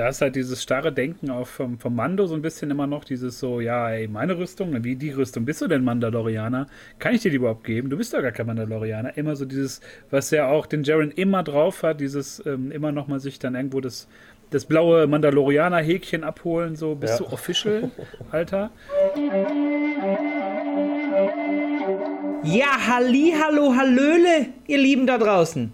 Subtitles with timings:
[0.00, 3.04] da ist halt dieses starre Denken auf vom, vom Mando so ein bisschen immer noch,
[3.04, 6.68] dieses so, ja, ey, meine Rüstung, wie die Rüstung, bist du denn Mandalorianer?
[6.98, 7.90] Kann ich dir die überhaupt geben?
[7.90, 9.18] Du bist doch gar kein Mandalorianer.
[9.18, 13.08] Immer so dieses, was ja auch den Jaren immer drauf hat, dieses ähm, immer noch
[13.08, 14.08] mal sich dann irgendwo das,
[14.48, 17.26] das blaue Mandalorianer-Häkchen abholen, so, bist ja.
[17.26, 17.90] du official,
[18.30, 18.70] Alter?
[22.42, 25.70] Ja, halli, hallo, hallöle, ihr Lieben da draußen.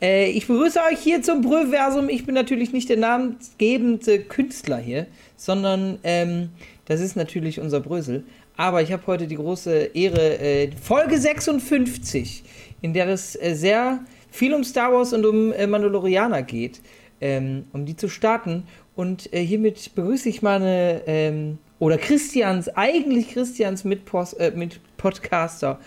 [0.00, 2.08] Äh, ich begrüße euch hier zum Bröversum.
[2.08, 5.06] Ich bin natürlich nicht der namensgebende Künstler hier,
[5.36, 6.50] sondern ähm,
[6.86, 8.24] das ist natürlich unser Brösel.
[8.56, 12.42] Aber ich habe heute die große Ehre, äh, Folge 56,
[12.80, 16.80] in der es äh, sehr viel um Star Wars und um äh, Mandalorianer geht,
[17.20, 18.64] ähm, um die zu starten.
[18.96, 25.78] Und äh, hiermit begrüße ich meine, ähm, oder Christians, eigentlich Christians Mitpos mit Podcaster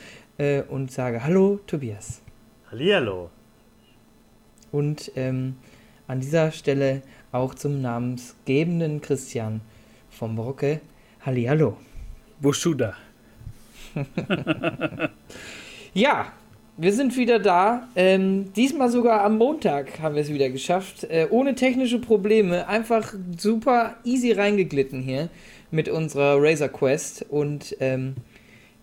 [0.69, 2.21] und sage Hallo, Tobias.
[2.71, 3.29] Hallihallo
[4.71, 5.55] und ähm,
[6.07, 9.61] an dieser Stelle auch zum namensgebenden Christian
[10.09, 10.81] vom Brocke.
[11.25, 11.77] Hallihallo.
[12.41, 12.95] Bushuda.
[15.93, 16.31] ja,
[16.77, 17.87] wir sind wieder da.
[17.95, 21.03] Ähm, diesmal sogar am Montag haben wir es wieder geschafft.
[21.03, 22.67] Äh, ohne technische Probleme.
[22.67, 25.29] Einfach super easy reingeglitten hier
[25.69, 27.25] mit unserer Razer Quest.
[27.29, 28.15] Und ähm,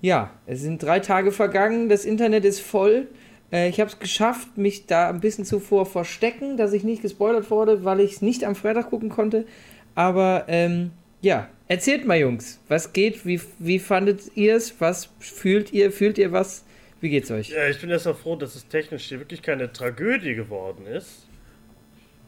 [0.00, 1.89] ja, es sind drei Tage vergangen.
[1.89, 3.09] Das Internet ist voll.
[3.52, 7.50] Äh, ich habe es geschafft, mich da ein bisschen zuvor verstecken, dass ich nicht gespoilert
[7.50, 9.46] wurde, weil ich es nicht am Freitag gucken konnte.
[9.94, 13.26] Aber ähm, ja, erzählt mal, Jungs, was geht?
[13.26, 14.80] Wie, wie fandet ihr es?
[14.80, 15.91] Was fühlt ihr?
[15.91, 16.64] Fühlt ihr was?
[17.00, 17.50] Wie geht's euch?
[17.50, 21.26] Ja, ich bin erst mal froh, dass es technisch hier wirklich keine Tragödie geworden ist.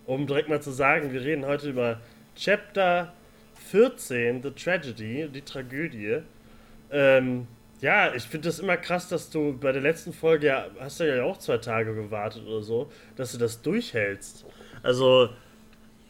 [0.07, 2.01] Um direkt mal zu sagen, wir reden heute über
[2.37, 3.13] Chapter
[3.71, 6.19] 14, The Tragedy, die Tragödie.
[6.91, 7.47] Ähm,
[7.81, 11.05] ja, ich finde das immer krass, dass du bei der letzten Folge ja, hast du
[11.05, 14.45] ja auch zwei Tage gewartet oder so, dass du das durchhältst.
[14.83, 15.31] Also,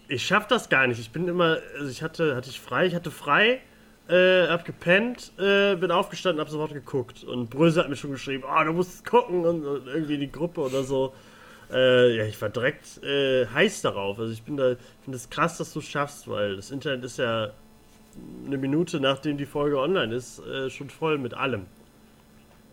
[0.09, 0.99] ich schaff das gar nicht.
[0.99, 3.61] Ich bin immer, also ich hatte, hatte ich frei, ich hatte frei,
[4.09, 7.23] äh, hab gepennt, äh, bin aufgestanden, hab sofort geguckt.
[7.23, 10.63] Und Bröse hat mir schon geschrieben, oh, du musst gucken und, und irgendwie die Gruppe
[10.63, 11.15] oder so.
[11.73, 14.19] Äh, ja, ich war direkt äh, heiß darauf.
[14.19, 17.53] Also ich bin da, finde es krass, dass du schaffst, weil das Internet ist ja
[18.47, 21.67] eine Minute nachdem die Folge online ist, äh, schon voll mit allem.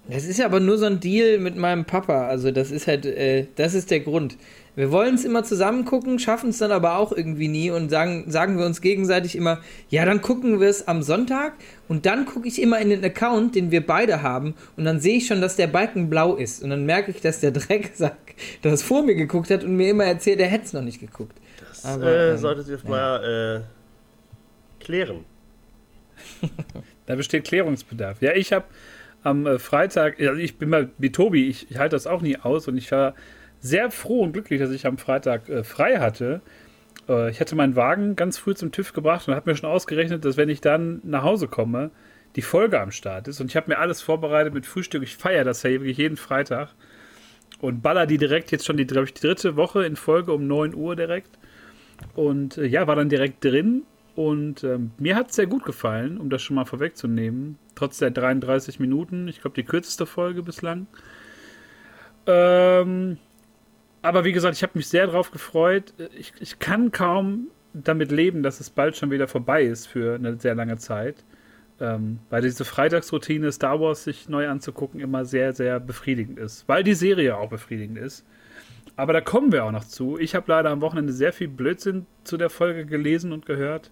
[0.09, 2.27] Das ist ja aber nur so ein Deal mit meinem Papa.
[2.27, 4.37] Also das ist halt, äh, das ist der Grund.
[4.75, 8.25] Wir wollen es immer zusammen gucken, schaffen es dann aber auch irgendwie nie und sagen,
[8.27, 9.59] sagen wir uns gegenseitig immer,
[9.89, 11.53] ja, dann gucken wir es am Sonntag
[11.87, 15.17] und dann gucke ich immer in den Account, den wir beide haben und dann sehe
[15.17, 18.83] ich schon, dass der Balken blau ist und dann merke ich, dass der Drecksack das
[18.83, 21.35] vor mir geguckt hat und mir immer erzählt, er hätte es noch nicht geguckt.
[21.59, 22.89] Das aber, äh, ähm, solltet ihr ja.
[22.89, 23.76] mal äh,
[24.87, 25.25] klären.
[27.05, 28.21] da besteht Klärungsbedarf.
[28.21, 28.65] Ja, ich habe
[29.21, 32.37] am äh, Freitag, also ich bin mal wie Tobi, ich, ich halte das auch nie
[32.37, 33.13] aus und ich war
[33.59, 36.41] sehr froh und glücklich, dass ich am Freitag äh, frei hatte.
[37.09, 40.23] Äh, ich hatte meinen Wagen ganz früh zum TÜV gebracht und habe mir schon ausgerechnet,
[40.23, 41.91] dass wenn ich dann nach Hause komme,
[42.37, 43.41] die Folge am Start ist.
[43.41, 45.03] Und ich habe mir alles vorbereitet mit Frühstück.
[45.03, 46.69] Ich feiere das ja wirklich jeden Freitag
[47.59, 50.73] und baller die direkt jetzt schon die, ich, die dritte Woche in Folge um 9
[50.73, 51.37] Uhr direkt.
[52.15, 53.83] Und äh, ja, war dann direkt drin
[54.17, 57.59] und ähm, mir hat es sehr gut gefallen, um das schon mal vorwegzunehmen.
[57.75, 60.88] Trotz der 33 Minuten, ich glaube die kürzeste Folge bislang.
[62.25, 63.19] Ähm,
[64.01, 65.94] aber wie gesagt, ich habe mich sehr darauf gefreut.
[66.17, 70.39] Ich, ich kann kaum damit leben, dass es bald schon wieder vorbei ist für eine
[70.39, 71.23] sehr lange Zeit.
[71.79, 76.67] Ähm, weil diese Freitagsroutine Star Wars sich neu anzugucken immer sehr, sehr befriedigend ist.
[76.67, 78.25] Weil die Serie auch befriedigend ist.
[78.95, 80.17] Aber da kommen wir auch noch zu.
[80.17, 83.91] Ich habe leider am Wochenende sehr viel Blödsinn zu der Folge gelesen und gehört.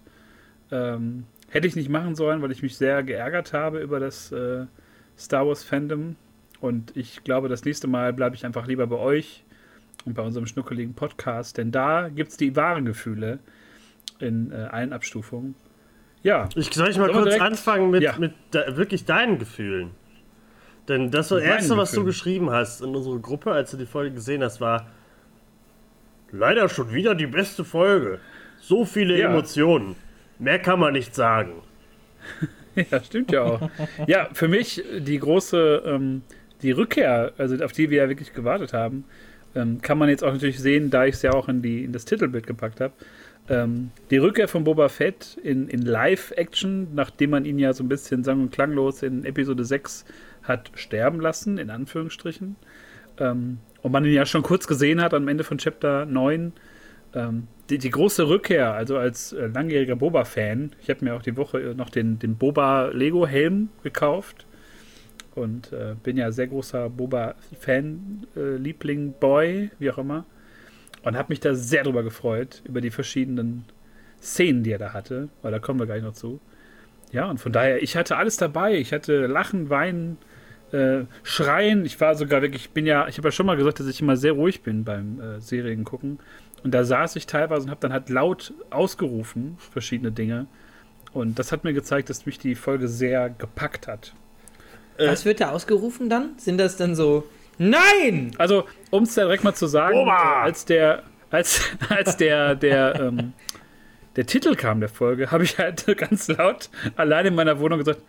[0.70, 4.66] Ähm, hätte ich nicht machen sollen, weil ich mich sehr geärgert habe über das äh,
[5.18, 6.16] Star Wars Fandom.
[6.60, 9.44] Und ich glaube, das nächste Mal bleibe ich einfach lieber bei euch
[10.04, 13.38] und bei unserem schnuckeligen Podcast, denn da gibt es die wahren Gefühle
[14.18, 15.54] in äh, allen Abstufungen.
[16.22, 16.48] Ja.
[16.54, 18.16] Ich soll ich mal kurz direkt, anfangen mit, ja.
[18.18, 19.90] mit da, wirklich deinen Gefühlen.
[20.88, 21.78] Denn das Erste, Gefühlen.
[21.78, 24.86] was du geschrieben hast in unserer Gruppe, als du die Folge gesehen hast, war
[26.32, 28.20] leider schon wieder die beste Folge.
[28.60, 29.28] So viele ja.
[29.28, 29.96] Emotionen.
[30.38, 31.62] Mehr kann man nicht sagen.
[32.90, 33.70] ja, stimmt ja auch.
[34.06, 36.22] ja, für mich die große, ähm,
[36.62, 39.04] die Rückkehr, also auf die wir ja wirklich gewartet haben,
[39.54, 41.92] ähm, kann man jetzt auch natürlich sehen, da ich es ja auch in, die, in
[41.92, 42.92] das Titelbild gepackt habe.
[43.48, 47.88] Ähm, die Rückkehr von Boba Fett in, in Live-Action, nachdem man ihn ja so ein
[47.88, 50.04] bisschen sang- und klanglos in Episode 6
[50.42, 52.56] hat sterben lassen, in Anführungsstrichen.
[53.18, 56.52] Ähm, und man ihn ja schon kurz gesehen hat am Ende von Chapter 9
[57.16, 61.36] ähm, die, die, große Rückkehr, also als äh, langjähriger Boba-Fan, ich habe mir auch die
[61.36, 64.46] Woche noch den, den Boba-Lego-Helm gekauft
[65.34, 70.24] und äh, bin ja sehr großer Boba-Fan, äh, Liebling, Boy, wie auch immer.
[71.02, 73.64] Und habe mich da sehr drüber gefreut, über die verschiedenen
[74.20, 76.40] Szenen, die er da hatte, weil da kommen wir gleich noch zu.
[77.12, 78.74] Ja, und von daher, ich hatte alles dabei.
[78.74, 80.18] Ich hatte Lachen, Weinen,
[80.72, 81.84] äh, Schreien.
[81.84, 84.00] Ich war sogar wirklich, ich bin ja, ich habe ja schon mal gesagt, dass ich
[84.00, 86.18] immer sehr ruhig bin beim äh, Serien gucken.
[86.62, 90.46] Und da saß ich teilweise und habe dann halt laut ausgerufen, verschiedene Dinge.
[91.12, 94.12] Und das hat mir gezeigt, dass mich die Folge sehr gepackt hat.
[94.98, 96.38] Äh, Was wird da ausgerufen dann?
[96.38, 97.24] Sind das dann so
[97.58, 98.32] Nein!
[98.38, 100.42] Also, um es direkt mal zu sagen, Oba!
[100.42, 103.32] als der, als, als der, der, ähm,
[104.16, 108.00] der Titel kam der Folge, habe ich halt ganz laut allein in meiner Wohnung gesagt,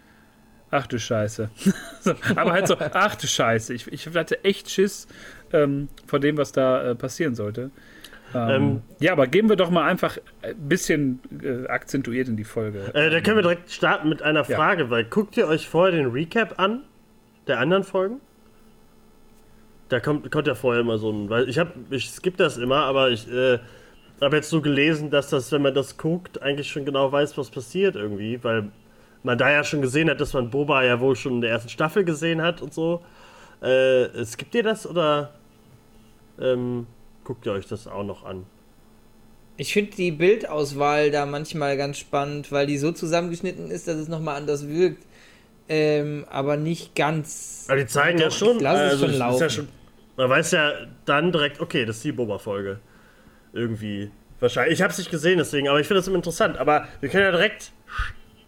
[0.72, 1.50] ach du Scheiße.
[2.02, 3.74] so, aber halt so, ach du Scheiße.
[3.74, 5.08] Ich, ich hatte echt Schiss
[5.54, 7.72] ähm, vor dem, was da äh, passieren sollte.
[8.34, 12.44] Ähm, ähm, ja, aber gehen wir doch mal einfach ein bisschen äh, akzentuiert in die
[12.44, 12.92] Folge.
[12.94, 14.90] Äh, da können wir direkt starten mit einer Frage, ja.
[14.90, 16.84] weil guckt ihr euch vorher den Recap an
[17.48, 18.20] der anderen Folgen?
[19.90, 22.84] Da kommt, kommt ja vorher immer so ein, weil ich habe, ich skippe das immer,
[22.84, 23.60] aber ich äh,
[24.22, 27.50] habe jetzt so gelesen, dass das, wenn man das guckt, eigentlich schon genau weiß, was
[27.50, 28.72] passiert irgendwie, weil
[29.24, 31.70] man da ja schon gesehen hat, dass man Boba ja wohl schon in der ersten
[31.70, 33.02] Staffel gesehen hat und so.
[33.62, 35.34] Äh, skippt ihr das oder
[36.40, 36.86] ähm,
[37.28, 38.46] guckt ihr euch das auch noch an?
[39.58, 44.08] Ich finde die Bildauswahl da manchmal ganz spannend, weil die so zusammengeschnitten ist, dass es
[44.08, 45.04] nochmal anders wirkt.
[45.68, 47.66] Ähm, aber nicht ganz.
[47.68, 49.42] Aber die zeigen ja schon, lass also, es schon laufen.
[49.42, 49.68] Ja schon,
[50.16, 50.72] man weiß ja
[51.04, 52.80] dann direkt, okay, das ist die Boba-Folge.
[53.52, 54.10] Irgendwie.
[54.40, 54.76] Wahrscheinlich.
[54.76, 56.58] Ich habe es nicht gesehen, deswegen, aber ich finde das immer interessant.
[56.58, 57.74] Aber wir können ja direkt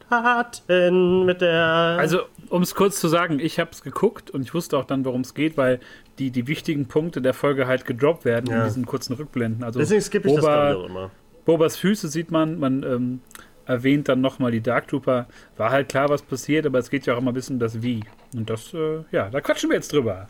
[0.06, 1.98] starten mit der.
[2.00, 5.06] Also, um es kurz zu sagen, ich habe es geguckt und ich wusste auch dann,
[5.06, 5.80] worum es geht, weil
[6.18, 8.60] die, die wichtigen Punkte der Folge halt gedroppt werden ja.
[8.60, 9.63] in diesen kurzen Rückblenden.
[9.63, 11.12] Also Deswegen skippe ich Boba, das auch immer.
[11.46, 13.22] Bobas Füße sieht man, man ähm,
[13.66, 15.28] erwähnt dann nochmal die Dark Trooper.
[15.57, 17.81] War halt klar, was passiert, aber es geht ja auch immer ein bisschen um das
[17.81, 18.04] Wie.
[18.36, 20.28] Und das, äh, ja, da quatschen wir jetzt drüber.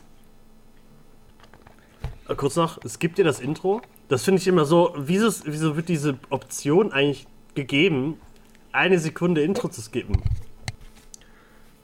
[2.28, 3.80] Äh, kurz noch, es gibt ja das Intro.
[4.08, 8.20] Das finde ich immer so, wieso, wieso wird diese Option eigentlich gegeben,
[8.72, 10.22] eine Sekunde Intro zu skippen?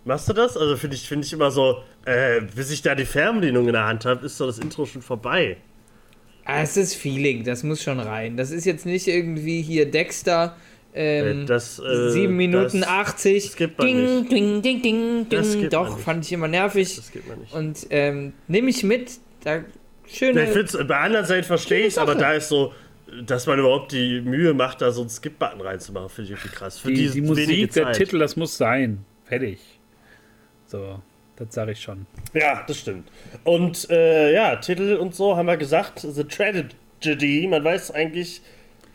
[0.06, 0.56] Machst du das?
[0.56, 3.86] Also finde ich, find ich immer so, äh, bis ich da die Fernbedienung in der
[3.86, 5.56] Hand habe, ist doch das Intro schon vorbei.
[6.44, 8.36] Ah, es ist Feeling, das muss schon rein.
[8.36, 10.56] Das ist jetzt nicht irgendwie hier Dexter
[10.94, 13.46] ähm, äh, das, äh, 7 Minuten das, 80.
[13.46, 14.32] Das gibt man ding, nicht.
[14.32, 15.70] ding, ding, ding, ding.
[15.70, 16.94] Doch, fand ich immer nervig.
[16.94, 17.52] Das gibt man nicht.
[17.52, 19.10] Und ähm, nehme ich mit.
[19.42, 19.64] Da
[20.06, 20.44] schöne.
[20.44, 22.72] Ich find's, bei anderen Seiten verstehe ich es, aber da ist so,
[23.24, 26.78] dass man überhaupt die Mühe macht, da so einen Skip-Button reinzumachen, finde ich irgendwie krass.
[26.78, 29.04] Für die, die Musik, der Titel, das muss sein.
[29.24, 29.58] Fertig.
[30.66, 31.00] So,
[31.36, 32.06] das sage ich schon.
[32.34, 33.08] Ja, das stimmt.
[33.44, 37.46] Und äh, ja, Titel und so haben wir gesagt, The Tragedy.
[37.46, 38.40] Man weiß eigentlich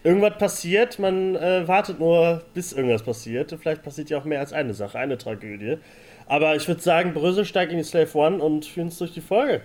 [0.03, 3.55] irgendwas passiert, man äh, wartet nur, bis irgendwas passiert.
[3.59, 5.77] Vielleicht passiert ja auch mehr als eine Sache, eine Tragödie.
[6.25, 9.21] Aber ich würde sagen, Brösel steigt in die Slave One und führen uns durch die
[9.21, 9.61] Folge.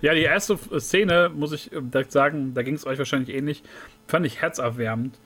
[0.00, 3.62] Ja, die erste Szene, muss ich äh, direkt sagen, da ging es euch wahrscheinlich ähnlich,
[4.06, 5.18] fand ich herzerwärmend,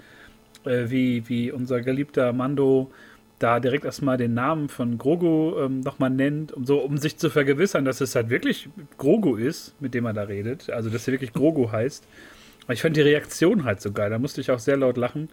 [0.64, 2.90] äh, wie, wie unser geliebter Mando
[3.42, 7.30] da direkt erstmal den Namen von Grogu ähm, nochmal nennt, um so, um sich zu
[7.30, 8.68] vergewissern, dass es halt wirklich
[8.98, 10.70] Grogu ist, mit dem er da redet.
[10.70, 12.06] Also, dass er wirklich Grogu heißt.
[12.68, 14.10] Ich fand die Reaktion halt so geil.
[14.10, 15.28] Da musste ich auch sehr laut lachen,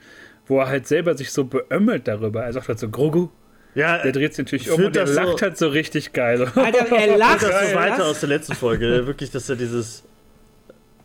[0.48, 2.44] wo er halt selber sich so beömmelt darüber.
[2.44, 3.30] Er sagt halt so, Grogu.
[3.76, 6.52] Ja, der dreht sich natürlich um und der lacht so, halt so richtig geil.
[6.56, 7.44] Alter, er lacht.
[7.44, 9.06] das so weiter aus der letzten Folge.
[9.08, 10.04] Wirklich, dass er dieses.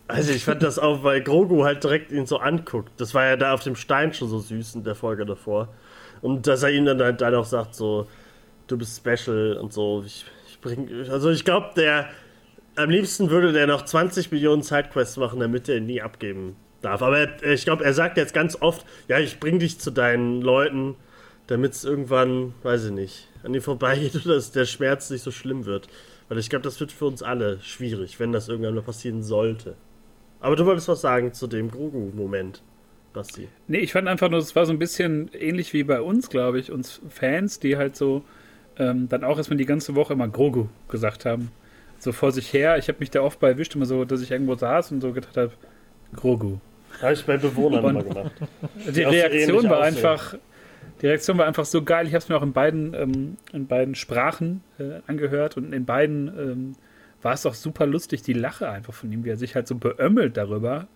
[0.08, 2.92] Also ich fand das auch, weil Grogu halt direkt ihn so anguckt.
[2.98, 5.68] Das war ja da auf dem Stein schon so süß in der Folge davor.
[6.24, 8.06] Und dass er ihm dann halt dann auch sagt, so,
[8.66, 10.02] du bist special und so.
[10.06, 12.08] Ich, ich bring, also ich glaube, der
[12.76, 17.02] am liebsten würde der noch 20 Millionen Sidequests machen, damit er nie abgeben darf.
[17.02, 20.40] Aber er, ich glaube, er sagt jetzt ganz oft, ja, ich bring dich zu deinen
[20.40, 20.96] Leuten,
[21.46, 25.30] damit es irgendwann, weiß ich nicht, an dir vorbeigeht oder dass der Schmerz nicht so
[25.30, 25.88] schlimm wird.
[26.30, 29.76] Weil ich glaube, das wird für uns alle schwierig, wenn das irgendwann mal passieren sollte.
[30.40, 32.62] Aber du wolltest was sagen zu dem Grogu-Moment,
[33.14, 33.48] Basti.
[33.68, 36.58] Nee, ich fand einfach nur, es war so ein bisschen ähnlich wie bei uns, glaube
[36.58, 38.22] ich, uns Fans, die halt so
[38.78, 41.50] ähm, dann auch erstmal die ganze Woche immer Grogu gesagt haben
[42.04, 42.78] so vor sich her.
[42.78, 45.12] Ich habe mich da oft bei erwischt, immer so, dass ich irgendwo saß und so
[45.12, 45.50] gedacht habe,
[46.14, 46.58] Grogu.
[47.02, 48.32] Habe ich bei Bewohnern immer gemacht.
[48.94, 50.36] Die Reaktion war einfach,
[51.02, 52.06] die Reaktion war einfach so geil.
[52.06, 55.84] Ich habe es mir auch in beiden, ähm, in beiden Sprachen äh, angehört und in
[55.84, 56.72] beiden ähm,
[57.20, 59.74] war es auch super lustig, die Lache einfach von ihm, wie er sich halt so
[59.74, 60.86] beömmelt darüber.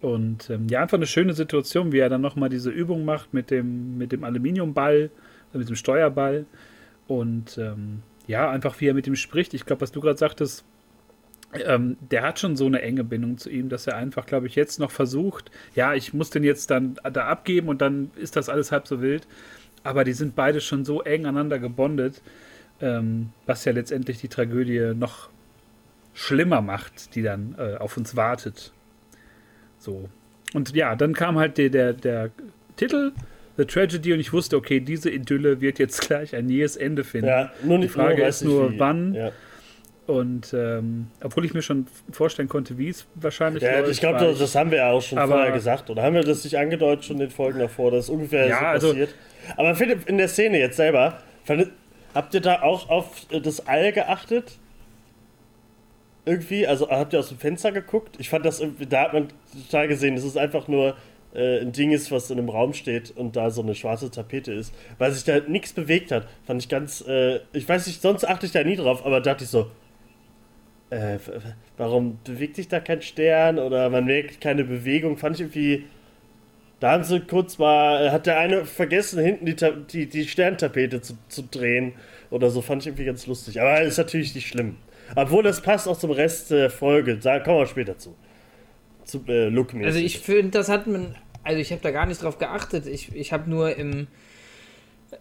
[0.00, 3.50] Und ähm, ja, einfach eine schöne Situation, wie er dann nochmal diese Übung macht mit
[3.50, 5.10] dem, mit dem Aluminiumball,
[5.52, 6.44] mit dem Steuerball.
[7.08, 9.54] Und ähm, ja, einfach wie er mit ihm spricht.
[9.54, 10.64] Ich glaube, was du gerade sagtest,
[11.64, 14.54] ähm, der hat schon so eine enge Bindung zu ihm, dass er einfach, glaube ich,
[14.54, 18.48] jetzt noch versucht, ja, ich muss den jetzt dann da abgeben und dann ist das
[18.48, 19.26] alles halb so wild.
[19.82, 22.20] Aber die sind beide schon so eng aneinander gebondet,
[22.80, 25.30] ähm, was ja letztendlich die Tragödie noch
[26.12, 28.72] schlimmer macht, die dann äh, auf uns wartet.
[29.86, 30.08] So.
[30.54, 32.30] und ja, dann kam halt der, der, der
[32.76, 33.12] Titel,
[33.56, 37.28] The Tragedy, und ich wusste, okay, diese Idylle wird jetzt gleich ein jähes Ende finden.
[37.28, 38.78] Ja, nur nicht Die Frage nur, ist nur, wie.
[38.78, 39.14] wann.
[39.14, 39.30] Ja,
[40.06, 44.18] Und ähm, obwohl ich mir schon vorstellen konnte, wie es wahrscheinlich ja läuft, ich glaube,
[44.18, 45.88] das, das haben wir ja auch schon vorher gesagt.
[45.88, 48.66] Oder haben wir das nicht angedeutet schon in den Folgen davor, dass ungefähr Ja, so
[48.66, 49.14] also- passiert?
[49.56, 51.22] Aber Philipp, in der Szene jetzt selber,
[52.14, 54.58] habt ihr da auch auf das All geachtet?
[56.26, 56.66] Irgendwie?
[56.66, 58.16] Also habt ihr aus dem Fenster geguckt?
[58.18, 59.28] Ich fand das irgendwie, da hat man
[59.68, 60.96] total gesehen, dass es einfach nur
[61.34, 64.52] äh, ein Ding ist, was in einem Raum steht und da so eine schwarze Tapete
[64.52, 64.74] ist.
[64.98, 66.26] Weil sich da nichts bewegt hat.
[66.44, 69.44] Fand ich ganz, äh, ich weiß nicht, sonst achte ich da nie drauf, aber dachte
[69.44, 69.70] ich so,
[70.90, 71.18] äh,
[71.76, 75.16] warum bewegt sich da kein Stern oder man merkt keine Bewegung?
[75.16, 75.84] Fand ich irgendwie.
[76.80, 79.56] Da haben sie kurz mal, hat der eine vergessen, hinten die,
[79.90, 81.94] die, die Sterntapete zu, zu drehen
[82.30, 82.62] oder so.
[82.62, 83.60] Fand ich irgendwie ganz lustig.
[83.60, 84.76] Aber ist natürlich nicht schlimm.
[85.14, 87.16] Obwohl das passt auch zum Rest der Folge.
[87.16, 88.14] Da kommen wir später zu.
[89.04, 89.84] Zu äh, look -mäßig.
[89.84, 91.14] Also ich finde, das hat man,
[91.44, 92.86] also ich habe da gar nicht drauf geachtet.
[92.86, 94.08] Ich, ich habe nur im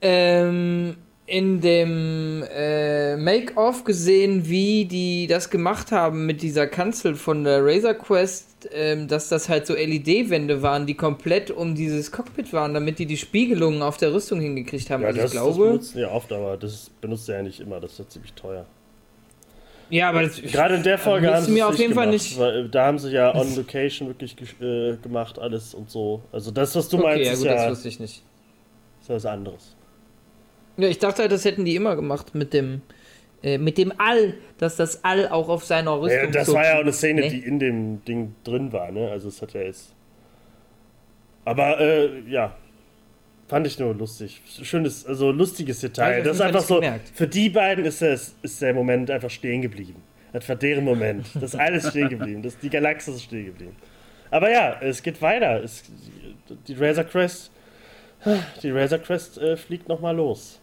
[0.02, 7.44] ähm, in dem äh, Make-off gesehen, wie die das gemacht haben mit dieser Kanzel von
[7.44, 12.54] der Razor Quest, ähm, dass das halt so LED-Wände waren, die komplett um dieses Cockpit
[12.54, 15.02] waren, damit die die Spiegelungen auf der Rüstung hingekriegt haben.
[15.02, 17.60] ja, also das, ich das glaube, benutzen die oft, aber das benutzt er ja nicht
[17.60, 17.80] immer.
[17.80, 18.66] Das ist ja ziemlich teuer.
[19.90, 22.38] ja, aber das, Gerade in der Folge haben sie mir auf jeden Fall gemacht, nicht-
[22.40, 26.22] Weil, äh, da haben sie ja on location wirklich äh, gemacht, alles und so.
[26.32, 28.24] Also das, was du meinst, okay, ja ist, gut, ja, das ist wusste ich nicht.
[29.08, 29.76] was anderes.
[30.78, 32.82] Ja, ich dachte halt, das hätten die immer gemacht mit dem
[33.44, 36.66] äh, mit dem All, dass das All auch auf seiner Rüstung Ja, das so- war
[36.66, 37.30] ja auch eine Szene, Nee.
[37.30, 39.10] die in dem Ding drin war, ne?
[39.12, 39.94] Also es hat ja jetzt.
[41.46, 42.56] Aber äh, ja.
[43.48, 44.42] Fand ich nur lustig.
[44.64, 46.24] Schönes, also lustiges Detail.
[46.24, 46.76] Das ist einfach so.
[46.76, 47.12] gemerkt.
[47.14, 50.02] Für die beiden ist, das, ist der Moment einfach stehen geblieben.
[50.34, 51.28] Das war deren Moment.
[51.36, 52.42] Das ist alles stehen geblieben.
[52.42, 53.76] Das, die Galaxis ist stehen geblieben.
[54.32, 55.64] Aber ja, es geht weiter.
[55.64, 55.84] Es,
[56.68, 57.52] die Razor Crest.
[58.64, 60.60] Die Razor Crest äh, fliegt nochmal los.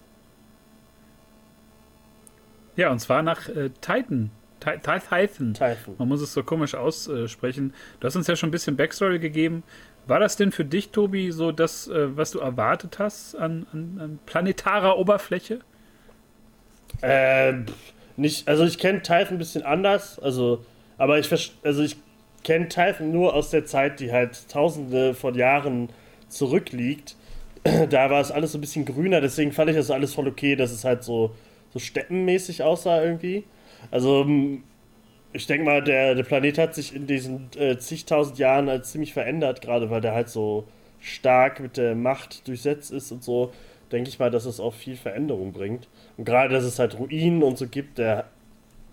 [2.77, 4.31] Ja, und zwar nach äh, Titan.
[4.61, 5.55] Ti- Ti- Titan.
[5.55, 5.95] Typhon.
[5.99, 7.75] Man muss es so komisch aussprechen.
[8.01, 9.63] Du hast uns ja schon ein bisschen Backstory gegeben.
[10.07, 13.99] War das denn für dich, Tobi, so das, äh, was du erwartet hast an, an,
[14.01, 15.61] an planetarer Oberfläche?
[17.03, 17.67] Ähm,
[18.17, 20.65] nicht, also ich kenne Typhon ein bisschen anders, also,
[20.99, 21.31] aber ich,
[21.65, 21.97] also ich
[22.45, 25.89] kenne Typhon nur aus der Zeit, die halt tausende von Jahren
[26.29, 27.17] zurückliegt.
[27.91, 30.57] Da war es alles so ein bisschen grüner, deswegen fand ich das alles voll okay,
[30.57, 31.33] dass es halt so,
[31.73, 33.45] so steppenmäßig aussah irgendwie.
[33.91, 34.27] Also,
[35.33, 39.13] ich denke mal, der, der Planet hat sich in diesen äh, zigtausend Jahren halt ziemlich
[39.13, 40.67] verändert, gerade weil der halt so
[41.01, 43.53] stark mit der Macht durchsetzt ist und so.
[43.91, 45.89] Denke ich mal, dass es auch viel Veränderung bringt.
[46.17, 48.27] Und gerade, dass es halt Ruinen und so gibt, der,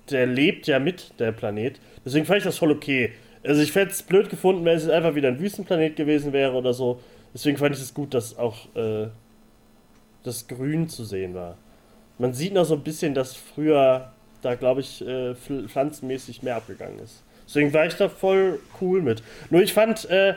[0.09, 1.79] der lebt ja mit, der Planet.
[2.05, 3.11] Deswegen fand ich das voll okay.
[3.43, 6.73] Also ich fände es blöd gefunden, wenn es einfach wieder ein Wüstenplanet gewesen wäre oder
[6.73, 6.99] so.
[7.33, 9.07] Deswegen fand ich es gut, dass auch äh,
[10.23, 11.57] das Grün zu sehen war.
[12.19, 14.11] Man sieht noch so ein bisschen, dass früher
[14.41, 17.23] da, glaube ich, äh, pfl- pflanzenmäßig mehr abgegangen ist.
[17.47, 19.23] Deswegen war ich da voll cool mit.
[19.49, 20.35] Nur ich fand äh,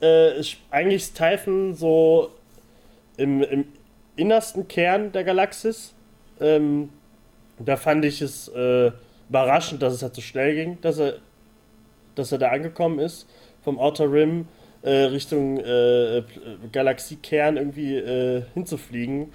[0.00, 2.30] äh, ich- eigentlich Typhon so
[3.16, 3.64] im, im
[4.16, 5.92] innersten Kern der Galaxis.
[6.40, 6.88] Ähm,
[7.58, 8.90] da fand ich es äh,
[9.28, 11.14] überraschend, dass es halt so schnell ging, dass er,
[12.14, 13.26] dass er da angekommen ist.
[13.62, 14.48] Vom Outer Rim
[14.82, 16.22] äh, Richtung äh,
[16.72, 19.32] Galaxiekern irgendwie hinzufliegen.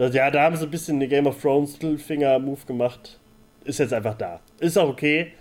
[0.00, 3.20] Das, ja, da haben sie ein bisschen eine Game of Thrones Finger-Move gemacht.
[3.64, 4.40] Ist jetzt einfach da.
[4.58, 5.32] Ist auch okay.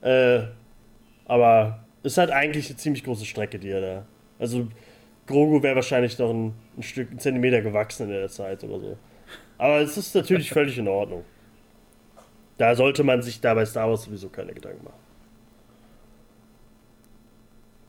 [0.00, 0.40] Äh,
[1.26, 4.06] aber ist halt eigentlich eine ziemlich große Strecke, die er da.
[4.38, 4.68] Also
[5.26, 8.96] Grogu wäre wahrscheinlich noch ein, ein Stück, ein Zentimeter gewachsen in der Zeit oder so.
[9.58, 11.22] Aber es ist natürlich völlig in Ordnung.
[12.56, 15.00] Da sollte man sich da bei Star Wars sowieso keine Gedanken machen.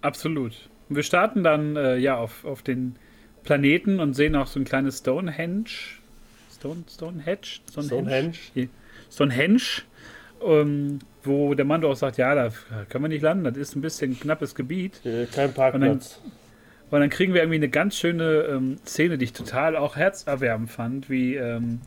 [0.01, 0.69] Absolut.
[0.89, 2.97] Wir starten dann äh, ja auf, auf den
[3.43, 5.69] Planeten und sehen auch so ein kleines Stonehenge.
[6.59, 7.39] Stone, Stonehenge?
[7.71, 8.33] Stonehenge?
[9.11, 9.81] Stonehenge,
[10.45, 12.51] ähm, wo der Mando auch sagt, ja, da
[12.89, 15.05] können wir nicht landen, das ist ein bisschen knappes Gebiet.
[15.05, 16.19] Äh, Kein Parkplatz.
[16.89, 20.69] Und dann kriegen wir irgendwie eine ganz schöne ähm, Szene, die ich total auch herzerwärmend
[20.69, 21.81] fand, wie ähm,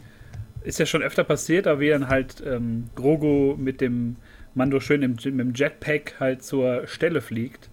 [0.62, 4.16] ist ja schon öfter passiert, aber wie dann halt ähm, Grogu mit dem
[4.54, 7.70] Mando schön im, mit dem Jetpack halt zur Stelle fliegt.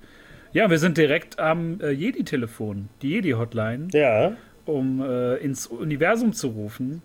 [0.53, 4.33] Ja, wir sind direkt am äh, Jedi-Telefon, die Jedi-Hotline, Ja.
[4.67, 7.01] Um äh, ins Universum zu rufen.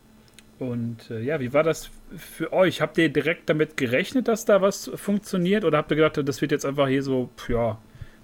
[0.59, 2.81] Und äh, ja, wie war das für euch?
[2.81, 5.65] Habt ihr direkt damit gerechnet, dass da was funktioniert?
[5.65, 7.79] Oder habt ihr gedacht, das wird jetzt einfach hier so, ja,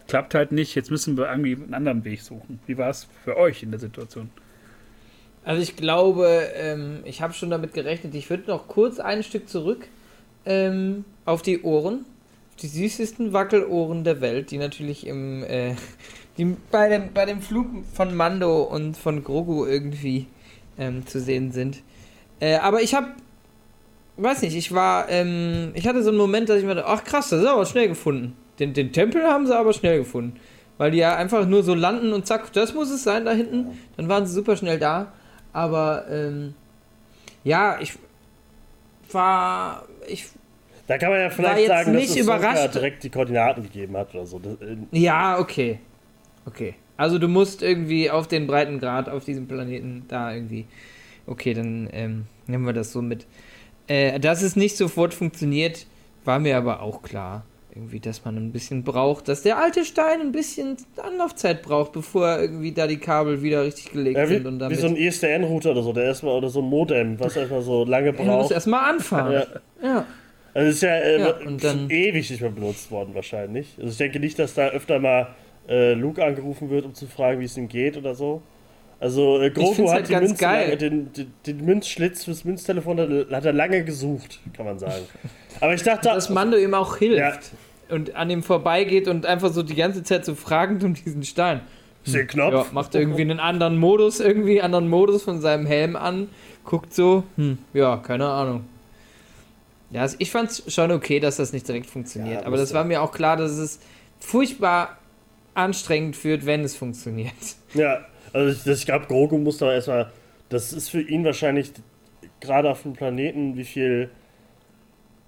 [0.07, 2.61] klappt halt nicht, jetzt müssen wir irgendwie einen anderen Weg suchen?
[2.67, 4.31] Wie war es für euch in der Situation?
[5.45, 9.49] Also ich glaube, ähm, ich habe schon damit gerechnet, ich würde noch kurz ein Stück
[9.49, 9.89] zurück
[10.45, 12.05] ähm, auf die Ohren.
[12.61, 15.75] die süßesten Wackelohren der Welt, die natürlich im, äh,
[16.39, 20.27] die bei dem, bei dem Flug von Mando und von Grogu irgendwie
[20.79, 21.83] ähm, zu sehen sind.
[22.41, 23.09] Äh, aber ich habe,
[24.17, 27.05] weiß nicht, ich war, ähm, ich hatte so einen Moment, dass ich mir dachte, ach
[27.05, 28.37] krass, das ist aber schnell gefunden.
[28.59, 30.39] Den, den Tempel haben sie aber schnell gefunden.
[30.79, 33.77] Weil die ja einfach nur so landen und zack, das muss es sein da hinten.
[33.97, 35.13] Dann waren sie super schnell da.
[35.53, 36.55] Aber, ähm,
[37.43, 37.95] ja, ich
[39.11, 40.27] war, ich
[40.87, 42.75] Da kann man ja vielleicht sagen, dass nicht es überrascht.
[42.75, 44.39] direkt die Koordinaten gegeben hat oder so.
[44.39, 45.81] Äh, Ja, okay.
[46.49, 46.75] Okay.
[46.97, 50.67] Also du musst irgendwie auf den Breitengrad auf diesem Planeten da irgendwie.
[51.27, 53.27] Okay, dann ähm, nehmen wir das so mit.
[53.87, 55.87] Äh, dass es nicht sofort funktioniert,
[56.25, 57.45] war mir aber auch klar.
[57.75, 62.41] Irgendwie, dass man ein bisschen braucht, dass der alte Stein ein bisschen Anlaufzeit braucht, bevor
[62.41, 64.81] irgendwie da die Kabel wieder richtig gelegt ja, wie, sind und wie damit.
[64.81, 67.85] so ein E ISDN-Router oder so, der erstmal oder so ein Modem, was erstmal so
[67.85, 68.51] lange man muss braucht.
[68.53, 69.33] erstmal anfahren.
[69.33, 69.47] Ja.
[69.83, 70.07] ja.
[70.55, 73.75] Also ist ja, äh, Ja, ewig nicht mehr benutzt worden wahrscheinlich.
[73.77, 75.29] Also ich denke nicht, dass da öfter mal
[75.69, 78.43] äh, Luke angerufen wird, um zu fragen, wie es ihm geht oder so.
[79.01, 80.65] Also äh, Grogu hat halt geil.
[80.65, 85.05] lange, den, den, den Münzschlitz fürs Münztelefon hat, hat er lange gesucht, kann man sagen.
[85.61, 87.19] Aber ich dachte, Dass Mando ihm auch hilft.
[87.19, 87.95] Ja.
[87.95, 91.61] Und an ihm vorbeigeht und einfach so die ganze Zeit so fragend um diesen Stein.
[92.05, 92.53] ist der Knopf.
[92.53, 96.29] Ja, macht irgendwie einen anderen Modus, irgendwie einen anderen Modus von seinem Helm an,
[96.65, 98.65] guckt so, hm, ja, keine Ahnung.
[99.91, 102.85] Ja, also ich fand's schon okay, dass das nicht direkt funktioniert, Ja, aber das war
[102.85, 103.81] mir auch klar, dass es
[104.21, 104.98] furchtbar
[105.59, 107.33] anstrengend wird, wenn es funktioniert.
[107.75, 110.11] Ja, also ich, das- ich glaube, Grogu muss da erstmal.
[110.49, 111.73] Das ist für ihn wahrscheinlich
[112.41, 114.11] gerade auf dem Planeten, wie viel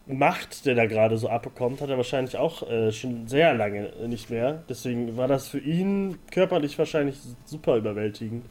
[0.06, 4.28] Macht der da gerade so abbekommt, hat er wahrscheinlich auch äh, schon sehr lange nicht
[4.30, 4.64] mehr.
[4.68, 8.44] Deswegen war das für ihn körperlich wahrscheinlich super überwältigend.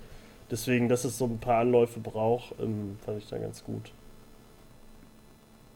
[0.51, 3.91] Deswegen, dass es so ein paar Anläufe braucht, ähm, fand ich da ganz gut.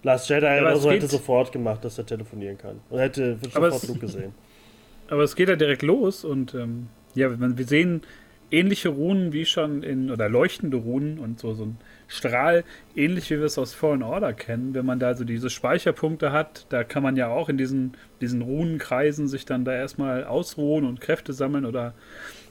[0.04, 2.80] Last Jedi aber oder so hätte sofort gemacht, dass er telefonieren kann.
[2.90, 4.34] Und hätte sofort Luke gesehen.
[5.08, 8.02] Aber es geht ja direkt los und ähm, ja, wir sehen
[8.54, 12.64] ähnliche Runen wie schon in, oder leuchtende Runen und so, so ein Strahl,
[12.96, 14.76] ähnlich wie wir es aus Fallen Order kennen.
[14.76, 18.44] Wenn man da so diese Speicherpunkte hat, da kann man ja auch in diesen, diesen
[18.44, 21.96] Runenkreisen sich dann da erstmal ausruhen und Kräfte sammeln oder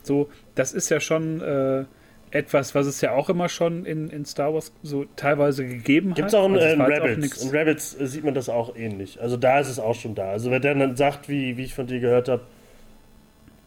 [0.03, 0.29] so.
[0.57, 1.85] Das ist ja schon äh,
[2.33, 6.29] etwas, was es ja auch immer schon in, in Star Wars so teilweise gegeben Gibt
[6.29, 6.41] es hat.
[6.41, 8.75] auch in, Also es äh, in jetzt auch In Rebels äh, sieht man das auch
[8.75, 9.21] ähnlich.
[9.21, 10.31] Also da ist es auch schon da.
[10.31, 12.43] Also wenn der dann sagt, wie, wie ich von dir gehört habe,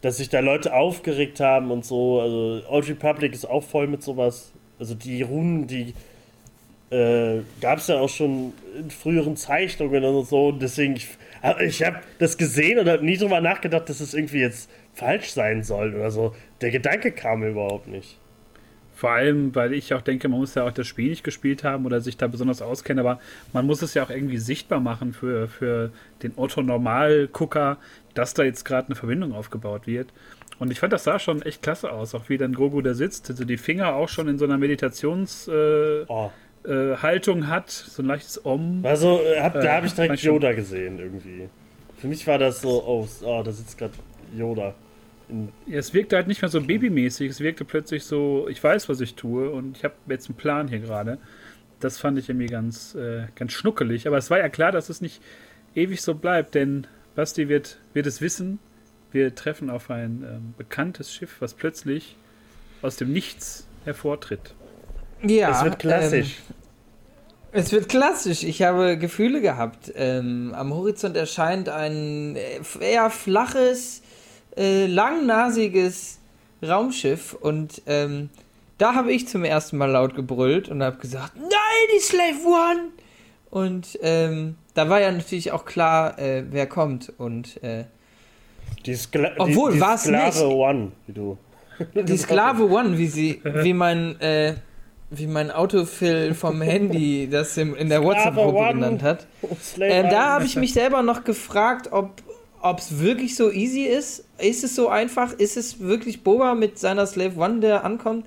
[0.02, 2.20] dass sich da Leute aufgeregt haben und so.
[2.20, 4.52] Also Old Republic ist auch voll mit sowas.
[4.78, 5.94] Also die Runen, die
[6.90, 10.48] äh, gab es ja auch schon in früheren Zeichnungen und so.
[10.48, 11.08] Und deswegen, ich,
[11.60, 15.62] ich habe das gesehen und habe nie drüber nachgedacht, dass es irgendwie jetzt falsch sein
[15.62, 16.34] soll oder so.
[16.60, 18.18] Der Gedanke kam mir überhaupt nicht.
[18.96, 21.84] Vor allem, weil ich auch denke, man muss ja auch das Spiel nicht gespielt haben
[21.84, 23.20] oder sich da besonders auskennen, aber
[23.52, 25.90] man muss es ja auch irgendwie sichtbar machen für, für
[26.22, 27.76] den Otto-Normal-Gucker,
[28.14, 30.08] dass da jetzt gerade eine Verbindung aufgebaut wird.
[30.58, 33.28] Und ich fand, das sah schon echt klasse aus, auch wie dann Grogu da sitzt,
[33.28, 36.30] also die Finger auch schon in so einer Meditationshaltung Oh.
[36.66, 38.80] äh, Haltung hat, so ein leichtes Om.
[38.82, 40.22] Also, äh, hab, Äh, da habe ich direkt.
[40.22, 41.48] Yoda gesehen irgendwie.
[41.98, 43.92] Für mich war das so, oh, oh da sitzt gerade
[44.34, 44.74] Yoda.
[45.28, 49.00] Ja, es wirkte halt nicht mehr so babymäßig, es wirkte plötzlich so, ich weiß, was
[49.00, 51.18] ich tue und ich habe jetzt einen Plan hier gerade.
[51.80, 54.06] Das fand ich irgendwie ganz, äh, ganz schnuckelig.
[54.06, 55.20] Aber es war ja klar, dass es nicht
[55.74, 58.58] ewig so bleibt, denn Basti wird, wird es wissen.
[59.12, 62.16] Wir treffen auf ein ähm, bekanntes Schiff, was plötzlich
[62.82, 64.54] aus dem Nichts hervortritt.
[65.22, 66.36] Ja, es wird klassisch.
[66.48, 66.54] Ähm,
[67.52, 68.42] es wird klassisch.
[68.42, 69.92] Ich habe Gefühle gehabt.
[69.94, 74.02] Ähm, am Horizont erscheint ein äh, eher flaches,
[74.56, 76.18] äh, langnasiges
[76.62, 78.30] Raumschiff und ähm,
[78.78, 81.50] da habe ich zum ersten Mal laut gebrüllt und habe gesagt, nein,
[81.94, 82.80] die Slave One!
[83.50, 87.12] Und ähm, da war ja natürlich auch klar, äh, wer kommt.
[87.16, 87.84] Und äh,
[88.84, 90.42] die Skla Obwohl, die, die Sklave nicht.
[90.42, 91.38] One, wie du.
[91.94, 94.56] Die Sklave One, wie sie, wie mein, äh,
[95.08, 99.26] wie mein Autofill vom Handy das im, in der WhatsApp-Gruppe genannt hat.
[99.80, 102.22] Ähm, da habe ich mich selber noch gefragt, ob
[102.62, 104.24] es wirklich so easy ist.
[104.38, 105.32] Ist es so einfach?
[105.32, 108.26] Ist es wirklich Boba mit seiner Slave One, der ankommt?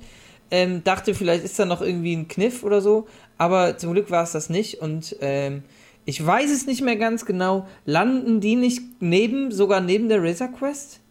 [0.51, 3.07] Ähm, dachte, vielleicht ist da noch irgendwie ein Kniff oder so.
[3.37, 4.81] Aber zum Glück war es das nicht.
[4.81, 5.63] Und ähm,
[6.05, 7.67] ich weiß es nicht mehr ganz genau.
[7.85, 11.01] Landen die nicht neben, sogar neben der Razor Quest?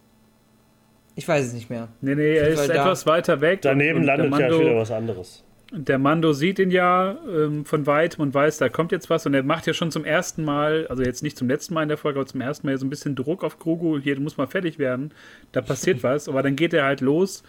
[1.14, 1.88] Ich weiß es nicht mehr.
[2.00, 3.62] Nee, nee, er ist etwas weiter weg.
[3.62, 5.44] Daneben und, und landet ja wieder was anderes.
[5.70, 9.34] Der Mando sieht ihn ja ähm, von weitem und weiß, da kommt jetzt was und
[9.34, 11.98] er macht ja schon zum ersten Mal, also jetzt nicht zum letzten Mal in der
[11.98, 14.46] Folge, aber zum ersten Mal so ein bisschen Druck auf Grogu, hier, du musst mal
[14.46, 15.12] fertig werden,
[15.52, 17.42] da passiert was, aber dann geht er halt los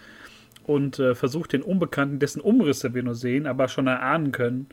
[0.64, 4.66] und äh, versucht den Unbekannten, dessen Umrisse wir nur sehen, aber schon erahnen können.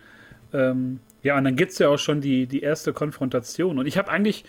[0.52, 3.98] Ähm, ja, und dann gibt es ja auch schon die, die erste Konfrontation und ich
[3.98, 4.44] habe eigentlich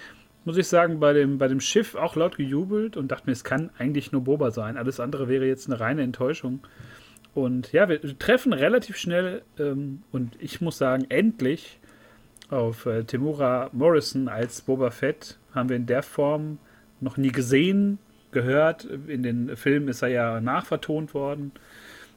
[0.44, 3.44] muss ich sagen, bei dem, bei dem Schiff auch laut gejubelt und dachte mir, es
[3.44, 4.78] kann eigentlich nur Boba sein.
[4.78, 6.60] Alles andere wäre jetzt eine reine Enttäuschung.
[7.38, 11.78] Und ja, wir treffen relativ schnell ähm, und ich muss sagen, endlich
[12.50, 16.58] auf äh, Timura Morrison als Boba Fett haben wir in der Form
[17.00, 18.00] noch nie gesehen,
[18.32, 18.86] gehört.
[19.06, 21.52] In den Filmen ist er ja nachvertont worden,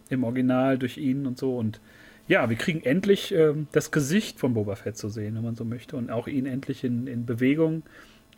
[0.09, 1.55] im Original durch ihn und so.
[1.55, 1.79] Und
[2.27, 5.65] ja, wir kriegen endlich äh, das Gesicht von Boba Fett zu sehen, wenn man so
[5.65, 7.83] möchte, und auch ihn endlich in, in Bewegung.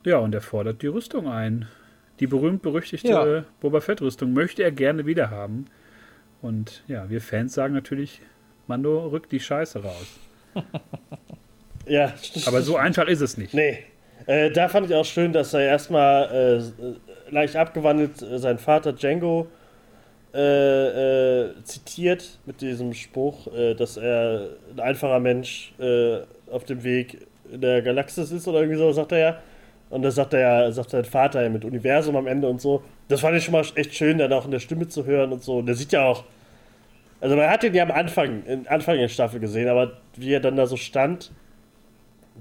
[0.04, 1.66] Ja, und er fordert die Rüstung ein.
[2.20, 3.46] Die berühmt-berüchtigte ja.
[3.62, 5.68] Boba Fett-Rüstung möchte er gerne wieder haben.
[6.44, 8.22] Und ja, wir Fans sagen natürlich,
[8.68, 10.20] Mando rückt die Scheiße raus.
[11.88, 12.14] ja.
[12.46, 13.54] Aber so einfach ist es nicht.
[13.54, 13.80] Nee.
[14.28, 18.92] Äh, da fand ich auch schön, dass er erstmal äh, leicht abgewandelt äh, seinen Vater
[18.94, 19.48] Django
[20.34, 25.74] äh, äh, zitiert mit diesem Spruch, äh, dass er ein einfacher Mensch
[26.52, 29.38] auf dem Weg in der Galaxis ist oder irgendwie so, sagt er ja.
[29.90, 32.84] Und das sagt er ja, sagt sein Vater ja mit Universum am Ende und so.
[33.08, 35.44] Das fand ich schon mal echt schön, dann auch in der Stimme zu hören und
[35.44, 35.60] so.
[35.60, 36.24] Und der sieht ja auch.
[37.24, 40.58] Also man hat ihn ja am Anfang, Anfang der Staffel gesehen, aber wie er dann
[40.58, 41.32] da so stand,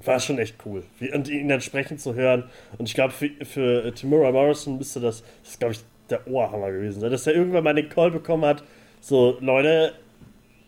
[0.04, 0.82] war schon echt cool.
[1.14, 2.50] Und ihn dann sprechen zu hören.
[2.78, 6.72] Und ich glaube, für, für Timura Morrison müsste das, das ist, glaube ich, der Ohrhammer
[6.72, 7.12] gewesen sein.
[7.12, 8.64] Dass er irgendwann mal den Call bekommen hat:
[9.00, 9.92] so, Leute,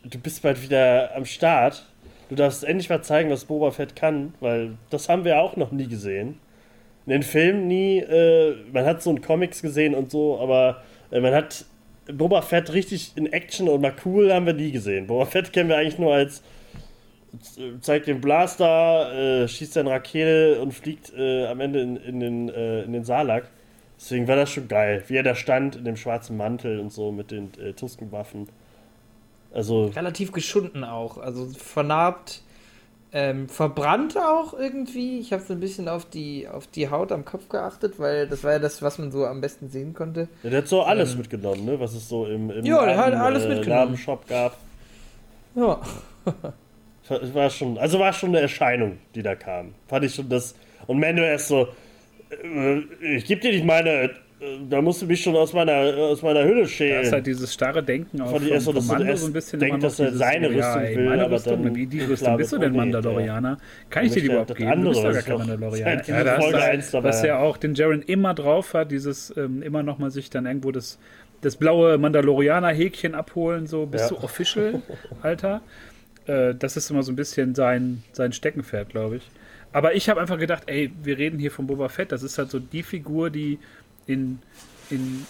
[0.04, 1.84] du bist bald wieder am Start.
[2.28, 5.72] Du darfst endlich mal zeigen, was Boba Fett kann, weil das haben wir auch noch
[5.72, 6.38] nie gesehen
[7.06, 11.20] in den Filmen nie, äh, man hat so in Comics gesehen und so, aber äh,
[11.20, 11.66] man hat
[12.12, 15.06] Boba Fett richtig in Action und mal cool haben wir nie gesehen.
[15.06, 16.42] Boba Fett kennen wir eigentlich nur als
[17.80, 22.48] zeigt den Blaster, äh, schießt seine Rakete und fliegt äh, am Ende in, in den,
[22.48, 23.50] äh, den Salak.
[23.98, 27.12] Deswegen war das schon geil, wie er da stand in dem schwarzen Mantel und so
[27.12, 28.48] mit den äh, Tuskenwaffen.
[29.52, 32.42] Also relativ geschunden auch, also vernarbt
[33.16, 35.20] ähm, verbrannt auch irgendwie.
[35.20, 38.42] Ich habe so ein bisschen auf die, auf die Haut am Kopf geachtet, weil das
[38.42, 40.28] war ja das, was man so am besten sehen konnte.
[40.42, 41.78] Ja, der hat so alles ähm, mitgenommen, ne?
[41.78, 44.56] was es so im, im ja, der hat alles äh, Ladenshop gab.
[45.54, 45.80] Ja.
[47.32, 49.74] war schon, also war schon eine Erscheinung, die da kam.
[49.86, 50.56] Fand ich schon das.
[50.88, 51.68] Und Mando erst so,
[52.42, 54.10] äh, ich gebe dir nicht meine
[54.68, 56.98] da musst du mich schon aus meiner, aus meiner Hülle schälen.
[56.98, 59.98] Das ist halt dieses starre Denken auf vom so, Kommando so ein bisschen denkt, dass
[59.98, 62.58] er seine Rüstung ja, ey, will, meine aber Rüstung, dann, wie die Rüstung, bist du
[62.58, 63.58] denn Mandalorianer?
[63.90, 64.70] Kann ich dir die überhaupt geben?
[64.70, 66.08] Andere, du bist ja gar kein Mandalorianer.
[66.08, 69.98] Ja, das ist, was ja auch den Jaren immer drauf hat, dieses ähm, immer noch
[69.98, 70.98] mal sich dann irgendwo das,
[71.40, 74.16] das blaue Mandalorianer-Häkchen abholen, so bist ja.
[74.16, 74.82] du official,
[75.22, 75.62] Alter.
[76.26, 79.30] Äh, das ist immer so ein bisschen sein, sein Steckenpferd, glaube ich.
[79.74, 82.50] Aber ich habe einfach gedacht, ey, wir reden hier von Boba Fett, das ist halt
[82.50, 83.58] so die Figur, die
[84.06, 84.38] in,
[84.90, 85.26] in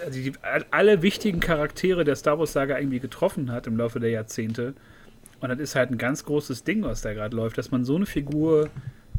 [0.00, 0.32] also die,
[0.70, 4.74] alle wichtigen Charaktere der Star Wars-Saga irgendwie getroffen hat im Laufe der Jahrzehnte.
[5.40, 7.96] Und das ist halt ein ganz großes Ding, was da gerade läuft, dass man so
[7.96, 8.70] eine Figur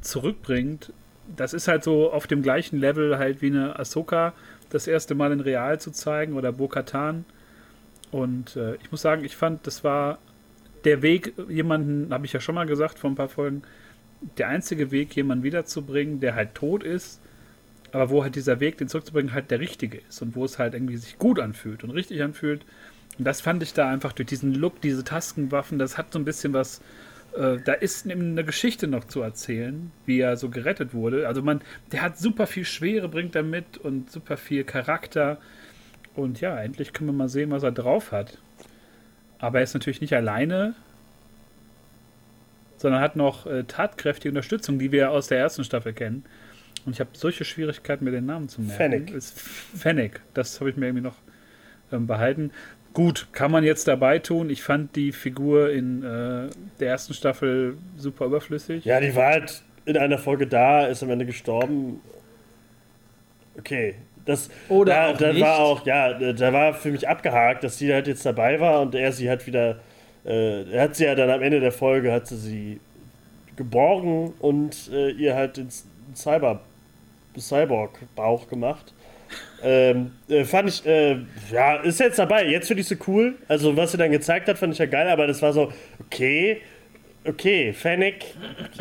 [0.02, 0.94] zurückbringt.
[1.36, 4.34] Das ist halt so auf dem gleichen Level halt wie eine Ahsoka
[4.70, 7.26] das erste Mal in Real zu zeigen oder Bo-Katan.
[8.12, 10.18] Und äh, ich muss sagen, ich fand, das war
[10.86, 13.64] der Weg, jemanden, habe ich ja schon mal gesagt vor ein paar Folgen,
[14.38, 17.20] der einzige Weg, jemanden wiederzubringen, der halt tot ist
[17.94, 20.74] aber wo halt dieser Weg, den zurückzubringen, halt der richtige ist und wo es halt
[20.74, 22.66] irgendwie sich gut anfühlt und richtig anfühlt.
[23.20, 26.26] Und das fand ich da einfach durch diesen Look, diese Taskenwaffen, das hat so ein
[26.26, 26.82] bisschen was.
[27.38, 31.28] Äh, da ist eine Geschichte noch zu erzählen, wie er so gerettet wurde.
[31.28, 35.38] Also man, der hat super viel Schwere, bringt er mit und super viel Charakter.
[36.16, 38.40] Und ja, endlich können wir mal sehen, was er drauf hat.
[39.38, 40.74] Aber er ist natürlich nicht alleine,
[42.78, 46.26] sondern hat noch äh, tatkräftige Unterstützung, die wir aus der ersten Staffel kennen.
[46.86, 48.78] Und ich habe solche Schwierigkeiten, mir den Namen zu merken.
[48.78, 49.12] Fennec.
[49.12, 50.22] Ist Fennec.
[50.34, 51.16] Das habe ich mir irgendwie noch
[51.92, 52.52] ähm, behalten.
[52.94, 54.50] Gut, kann man jetzt dabei tun.
[54.50, 58.86] Ich fand die Figur in äh, der ersten Staffel super überflüssig.
[58.86, 62.02] Ja, die war halt in einer Folge da, ist am Ende gestorben.
[63.58, 63.96] Okay.
[64.26, 65.42] Das, Oder da, auch da nicht.
[65.42, 68.96] war auch, ja, da war für mich abgehakt, dass sie halt jetzt dabei war und
[68.96, 69.80] er sie hat wieder,
[70.24, 72.80] äh, er hat sie ja dann am Ende der Folge, hat sie sie
[73.58, 76.62] geborgen und äh, ihr halt ins Cyber
[77.42, 78.94] Cyborg-Bauch gemacht.
[79.64, 81.18] ähm, äh, fand ich, äh,
[81.52, 82.46] ja, ist jetzt dabei.
[82.48, 83.36] Jetzt finde ich sie cool.
[83.48, 86.62] Also, was sie dann gezeigt hat, fand ich ja geil, aber das war so, okay,
[87.26, 88.26] okay, Fennec,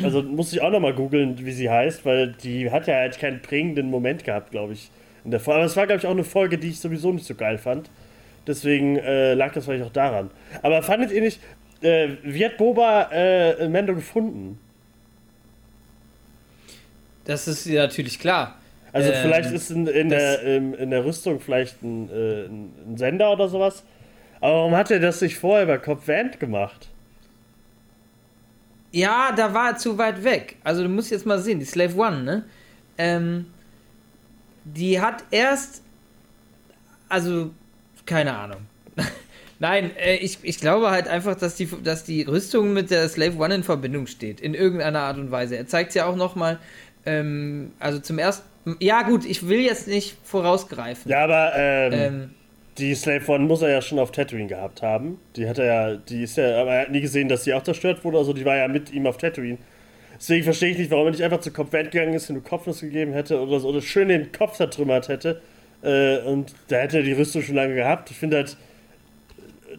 [0.03, 3.41] also muss ich auch nochmal googeln, wie sie heißt, weil die hat ja halt keinen
[3.41, 4.91] prägenden Moment gehabt, glaube ich,
[5.25, 5.59] in der Folge.
[5.61, 7.91] Aber es war, glaube ich, auch eine Folge, die ich sowieso nicht so geil fand.
[8.47, 10.31] Deswegen äh, lag das vielleicht auch daran.
[10.63, 11.41] Aber fandet ihr nicht,
[11.81, 14.59] äh, wie hat Boba äh, Mando gefunden?
[17.25, 18.57] Das ist ja natürlich klar.
[18.93, 22.97] Also ähm, vielleicht ist in, in der, in, in, der Rüstung vielleicht ein, äh, ein,
[22.97, 23.85] Sender oder sowas.
[24.41, 26.89] Aber warum hat er das sich vorher bei Cop Vant gemacht?
[28.91, 30.57] Ja, da war er zu weit weg.
[30.65, 32.45] Also du musst jetzt mal sehen, die Slave One, ne?
[32.99, 33.47] ähm,
[34.65, 35.83] die hat erst,
[37.09, 37.51] also,
[38.05, 38.61] keine Ahnung.
[39.59, 43.39] Nein, äh, ich, ich glaube halt einfach, dass die, dass die Rüstung mit der Slave
[43.39, 45.57] One in Verbindung steht, in irgendeiner Art und Weise.
[45.57, 46.59] Er zeigt es ja auch nochmal,
[47.07, 48.47] ähm, also zum ersten,
[48.81, 51.11] ja gut, ich will jetzt nicht vorausgreifen.
[51.11, 52.31] Ja, aber ähm, ähm,
[52.79, 55.19] die Slave One muss er ja schon auf Tatooine gehabt haben.
[55.37, 57.63] Die hat er ja, die ist ja, aber er hat nie gesehen, dass sie auch
[57.63, 59.59] zerstört wurde, also die war ja mit ihm auf Tatooine.
[60.15, 63.13] Deswegen verstehe ich nicht, warum er nicht einfach zu Kopfwert gegangen ist, ihm Kopfnuss gegeben
[63.13, 65.41] hätte oder so, oder schön den Kopf zertrümmert hätte.
[65.83, 68.11] Äh, und da hätte er die Rüstung schon lange gehabt.
[68.13, 68.57] Ich finde halt,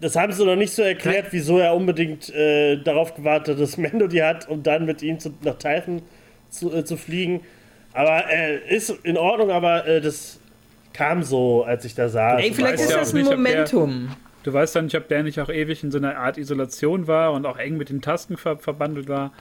[0.02, 3.78] das haben sie noch nicht so erklärt, wieso er unbedingt äh, darauf gewartet hat, dass
[3.78, 6.02] Mendo die hat, um dann mit ihm zu, nach Typhon
[6.54, 7.42] zu, äh, zu fliegen.
[7.94, 10.40] Aber äh, ist in Ordnung, aber äh, das
[10.94, 12.42] kam so, als ich da saß.
[12.42, 14.08] Ey, vielleicht ist das ein Momentum.
[14.08, 17.08] Der, du weißt dann nicht, ob der nicht auch ewig in so einer Art Isolation
[17.08, 19.32] war und auch eng mit den Tasten ver verbandelt war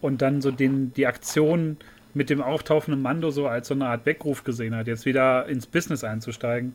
[0.00, 1.76] und dann so den, die Aktion
[2.14, 5.66] mit dem auftauchenden Mando so als so eine Art Weckruf gesehen hat, jetzt wieder ins
[5.66, 6.74] Business einzusteigen.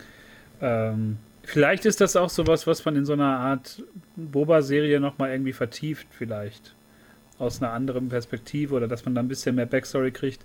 [0.62, 3.84] Ähm, vielleicht ist das auch sowas, was man in so einer Art
[4.16, 6.74] Boba-Serie nochmal irgendwie vertieft, vielleicht.
[7.40, 10.44] Aus einer anderen Perspektive oder dass man da ein bisschen mehr Backstory kriegt.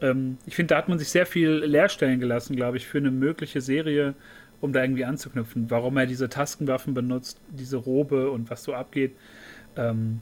[0.00, 3.10] Ähm, ich finde, da hat man sich sehr viel leerstellen gelassen, glaube ich, für eine
[3.10, 4.14] mögliche Serie,
[4.60, 5.70] um da irgendwie anzuknüpfen.
[5.70, 9.12] Warum er diese Tastenwaffen benutzt, diese Robe und was so abgeht.
[9.76, 10.20] Ähm,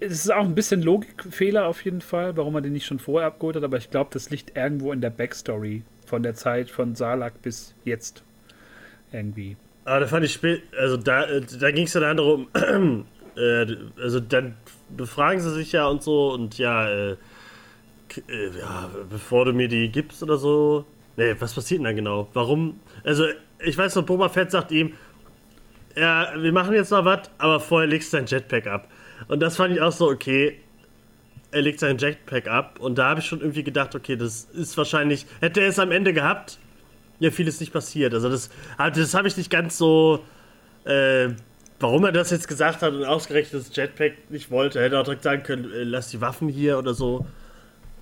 [0.00, 3.28] es ist auch ein bisschen Logikfehler auf jeden Fall, warum man den nicht schon vorher
[3.28, 6.94] abgeholt hat, aber ich glaube, das liegt irgendwo in der Backstory von der Zeit von
[6.94, 8.22] Salak bis jetzt.
[9.12, 9.56] Irgendwie.
[9.84, 11.26] Aber da fand ich spät, also da,
[11.60, 12.48] da ging es ja dann darum,
[13.36, 13.66] äh,
[14.00, 14.56] also dann
[14.96, 19.90] befragen sie sich ja und so und ja, äh, äh, ja, bevor du mir die
[19.90, 20.84] gibst oder so.
[21.16, 22.28] Nee, was passiert denn da genau?
[22.32, 22.80] Warum?
[23.04, 23.24] Also,
[23.58, 24.94] ich weiß noch, Boba Fett sagt ihm,
[25.96, 28.88] ja, wir machen jetzt noch was, aber vorher legst du dein Jetpack ab.
[29.26, 30.60] Und das fand ich auch so, okay,
[31.50, 32.78] er legt sein Jetpack ab.
[32.78, 35.90] Und da habe ich schon irgendwie gedacht, okay, das ist wahrscheinlich, hätte er es am
[35.90, 36.58] Ende gehabt,
[37.18, 38.14] ja, vieles nicht passiert.
[38.14, 40.24] Also das, das habe ich nicht ganz so,
[40.84, 41.30] äh,
[41.80, 44.78] warum er das jetzt gesagt hat und ausgerechnet das Jetpack nicht wollte.
[44.78, 47.26] Er hätte auch direkt sagen können, äh, lass die Waffen hier oder so.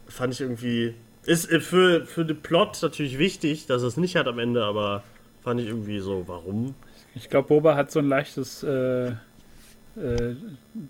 [0.08, 4.16] Fand ich irgendwie, ist äh, für, für den Plot natürlich wichtig, dass er es nicht
[4.16, 5.02] hat am Ende, aber
[5.42, 6.74] fand ich irgendwie so, warum?
[7.14, 10.34] Ich glaube, Boba hat so ein leichtes äh, äh,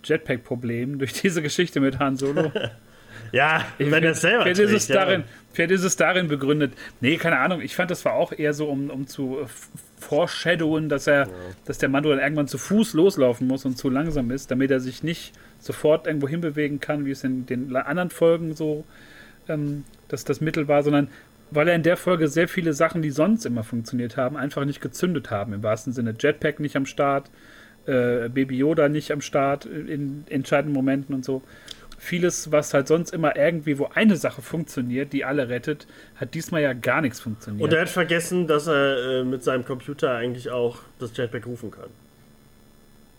[0.04, 2.52] Jetpack-Problem durch diese Geschichte mit Han Solo.
[3.32, 6.72] ja, ich wenn er selber vielleicht ist, es darin, vielleicht ist es darin begründet.
[7.00, 7.60] Nee, keine Ahnung.
[7.60, 9.46] Ich fand, das war auch eher so, um, um zu
[9.98, 11.28] foreshadowen, dass er, ja.
[11.64, 14.80] dass der Mando dann irgendwann zu Fuß loslaufen muss und zu langsam ist, damit er
[14.80, 18.84] sich nicht sofort irgendwo hinbewegen kann, wie es in den anderen Folgen so
[19.48, 21.08] ähm, dass das Mittel war, sondern
[21.50, 24.80] weil er in der Folge sehr viele Sachen, die sonst immer funktioniert haben, einfach nicht
[24.80, 25.52] gezündet haben.
[25.52, 27.30] Im wahrsten Sinne Jetpack nicht am Start,
[27.86, 31.42] äh, Baby Yoda nicht am Start in entscheidenden Momenten und so.
[31.98, 36.62] Vieles, was halt sonst immer irgendwie, wo eine Sache funktioniert, die alle rettet, hat diesmal
[36.62, 37.64] ja gar nichts funktioniert.
[37.64, 41.70] Und er hat vergessen, dass er äh, mit seinem Computer eigentlich auch das Jetpack rufen
[41.70, 41.88] kann.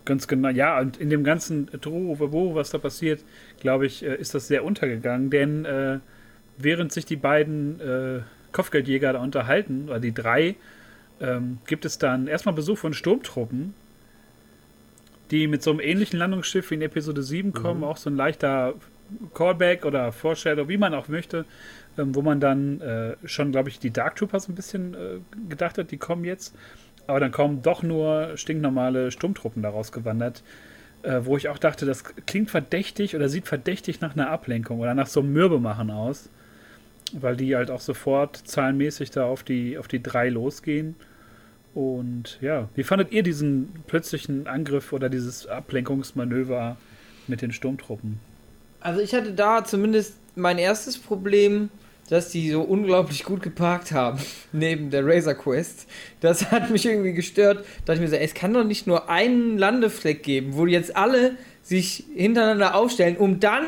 [0.05, 3.21] Ganz genau, ja, und in dem ganzen Drohwo, was da passiert,
[3.59, 5.99] glaube ich, äh, ist das sehr untergegangen, denn äh,
[6.57, 8.19] während sich die beiden äh,
[8.53, 10.55] Kopfgeldjäger da unterhalten, oder die drei,
[11.19, 13.73] ähm, gibt es dann erstmal Besuch von Sturmtruppen,
[15.31, 17.85] die mit so einem ähnlichen Landungsschiff wie in Episode 7 kommen, mhm.
[17.85, 18.75] auch so ein leichter
[19.33, 21.45] Callback oder Foreshadow, wie man auch möchte,
[21.97, 25.77] ähm, wo man dann äh, schon, glaube ich, die Dark Troopers ein bisschen äh, gedacht
[25.77, 26.55] hat, die kommen jetzt.
[27.07, 30.43] Aber dann kommen doch nur stinknormale Sturmtruppen daraus gewandert,
[31.03, 34.93] äh, wo ich auch dachte, das klingt verdächtig oder sieht verdächtig nach einer Ablenkung oder
[34.93, 36.29] nach so einem Mürbemachen aus,
[37.13, 40.95] weil die halt auch sofort zahlenmäßig da auf die, auf die drei losgehen.
[41.77, 46.75] Und ja, wie fandet ihr diesen plötzlichen Angriff oder dieses Ablenkungsmanöver
[47.27, 48.19] mit den Sturmtruppen?
[48.79, 51.69] Also ich hatte da zumindest mein erstes Problem,
[52.09, 54.17] dass die so unglaublich gut geparkt haben
[54.51, 55.85] neben der Razor Quest.
[56.19, 57.63] Das hat mich irgendwie gestört.
[57.85, 60.95] Da ich mir so, ey, es kann doch nicht nur einen Landefleck geben, wo jetzt
[60.95, 63.65] alle sich hintereinander aufstellen, um dann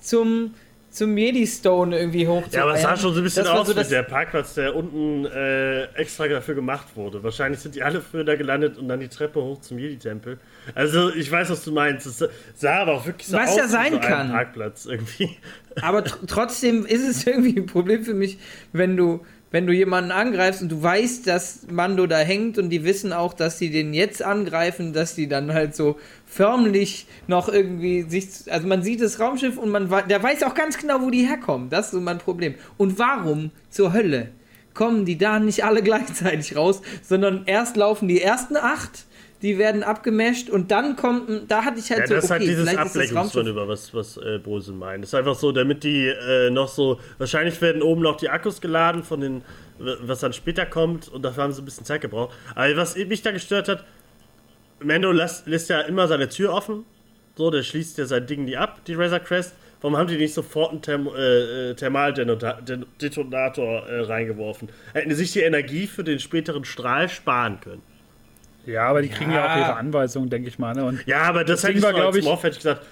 [0.00, 0.54] zum
[0.94, 3.82] zum Jedi-Stone irgendwie hoch Ja, aber es sah schon so ein bisschen aus so wie
[3.82, 7.22] der Parkplatz, der unten äh, extra dafür gemacht wurde.
[7.24, 10.38] Wahrscheinlich sind die alle früher da gelandet und dann die Treppe hoch zum Jedi-Tempel.
[10.74, 12.06] Also, ich weiß, was du meinst.
[12.06, 14.30] Es sah aber auch wirklich so was aus ja sein wie so kann.
[14.30, 15.36] Parkplatz irgendwie.
[15.82, 18.38] Aber tr trotzdem ist es irgendwie ein Problem für mich,
[18.72, 22.82] wenn du wenn du jemanden angreifst und du weißt, dass Mando da hängt und die
[22.82, 28.02] wissen auch, dass sie den jetzt angreifen, dass die dann halt so förmlich noch irgendwie
[28.02, 31.24] sich, also man sieht das Raumschiff und man der weiß auch ganz genau, wo die
[31.24, 31.70] herkommen.
[31.70, 32.56] Das ist so mein Problem.
[32.78, 34.30] Und warum zur Hölle
[34.74, 39.04] kommen die da nicht alle gleichzeitig raus, sondern erst laufen die ersten acht
[39.44, 42.40] die werden abgemasht und dann kommt, da hatte ich halt Ja, so, das ist halt
[42.42, 45.04] dieses Raumschiff Ablenkungsmanöver, was, was äh, Brösel meint.
[45.04, 48.62] Das ist einfach so, damit die äh, noch so, wahrscheinlich werden oben noch die Akkus
[48.62, 49.42] geladen von den,
[49.78, 52.34] was dann später kommt und dafür haben sie ein bisschen Zeit gebraucht.
[52.54, 53.84] Aber was mich da gestört hat,
[54.80, 56.86] Mando lässt, lässt ja immer seine Tür offen,
[57.36, 59.54] so, der schließt ja sein Ding nie ab, die Razor Crest.
[59.82, 64.70] Warum haben die nicht sofort einen Therm äh, äh, Thermaldetonator äh, reingeworfen?
[64.94, 67.82] Hätten sich die Energie für den späteren Strahl sparen können.
[68.66, 69.52] Ja, aber die kriegen ja, Ja.
[69.52, 70.74] auch ihre Anweisungen, denke ich mal.
[70.74, 70.84] Ne?
[70.84, 72.62] Und Ja, aber das, Das hätte ich war, so als glaub ich- Morph hätte ich
[72.62, 72.82] gesagt,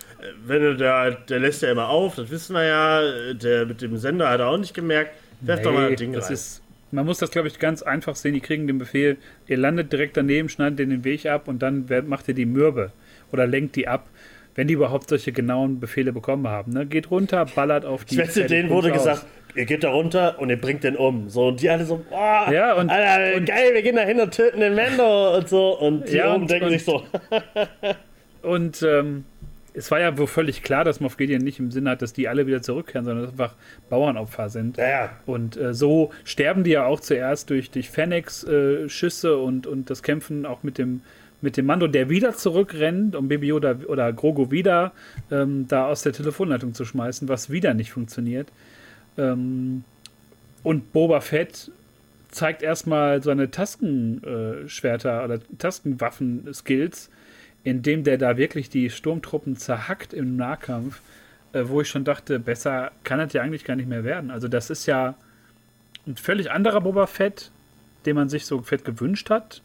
[0.46, 3.96] wenn du da, der lässt ja immer auf, das wissen wir ja, der mit dem
[3.96, 5.12] Sender hat er auch nicht gemerkt.
[5.40, 6.34] Werf doch mal Nee, ein Ding das rein.
[6.34, 8.34] ist, man muss das, glaube ich, ganz einfach sehen.
[8.34, 9.16] Die kriegen den Befehl,
[9.48, 12.92] ihr landet direkt daneben, schneidet den den Weg ab und dann macht ihr die Mürbe
[13.32, 14.06] oder lenkt die ab,
[14.54, 16.72] wenn die überhaupt solche genauen Befehle bekommen haben.
[16.72, 16.84] Ne?
[16.86, 18.16] Geht runter, ballert auf die.
[18.16, 19.24] ich wette, denen wurde gesagt,
[19.54, 21.28] ihr geht da runter und ihr bringt den um.
[21.28, 24.20] So, und die alle so, boah, Ja, und- Alter, und- geil, wir gehen da hin
[24.20, 25.78] und töten den Mando und so.
[25.78, 27.02] Und die Ja, oben und- denken und- sich so,
[28.42, 29.24] Und ähm,
[29.74, 32.28] es war ja wohl völlig klar, dass Moff Gideon nicht im Sinn hat, dass die
[32.28, 33.54] alle wieder zurückkehren, sondern dass einfach
[33.88, 34.76] Bauernopfer sind.
[34.78, 40.02] naja, Und äh, so sterben die ja auch zuerst durch, durch Fennec-Schüsse und, und das
[40.02, 41.02] Kämpfen auch mit dem,
[41.40, 44.92] mit dem Mando, der wieder zurückrennt, um Baby Yoda oder Grogu wieder
[45.30, 48.48] ähm, da aus der Telefonleitung zu schmeißen, was wieder nicht funktioniert.
[49.18, 49.84] Ähm,
[50.62, 51.70] und Boba Fett
[52.30, 57.10] zeigt erstmal seine Taskenschwerter äh, oder Taskenwaffen-Skills,
[57.64, 61.00] indem der da wirklich die Sturmtruppen zerhackt im Nahkampf,
[61.52, 64.30] äh, wo ich schon dachte, besser kann das ja eigentlich gar nicht mehr werden.
[64.30, 65.14] Also das ist ja
[66.06, 67.50] ein völlig anderer Boba Fett,
[68.06, 69.62] den man sich so fett gewünscht hat.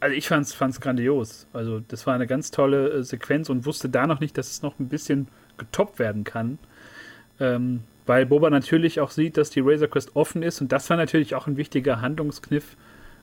[0.00, 1.46] Also ich fand's, fand's grandios.
[1.52, 4.62] Also das war eine ganz tolle äh, Sequenz und wusste da noch nicht, dass es
[4.62, 6.58] noch ein bisschen getoppt werden kann.
[7.40, 10.96] Ähm, weil Boba natürlich auch sieht, dass die Razor Quest offen ist und das war
[10.96, 12.76] natürlich auch ein wichtiger Handlungskniff,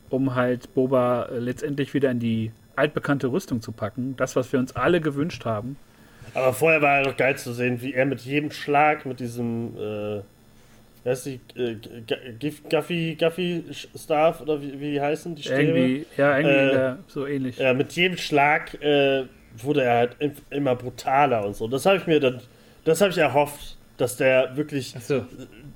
[0.10, 4.15] um halt Boba letztendlich wieder in die altbekannte Rüstung zu packen.
[4.17, 5.75] Das, was wir uns alle gewünscht haben.
[6.34, 9.73] aber vorher war ja noch geil zu sehen, wie er mit jedem Schlag, mit diesem,
[9.78, 10.21] äh,
[11.04, 11.78] wer ist die, äh,
[12.69, 13.63] Guffy, Guffy
[13.95, 15.62] Staff oder wie, wie heißen die Stäbe?
[15.62, 17.58] Irgendwie, ja, irgendwie Äh, ja, so ähnlich.
[17.58, 19.23] Ja, mit jedem Schlag äh,
[19.58, 21.67] wurde er halt im- immer brutaler und so.
[21.67, 22.41] Das habe ich mir dann,
[22.84, 25.26] das habe ich erhofft, dass der wirklich Achso.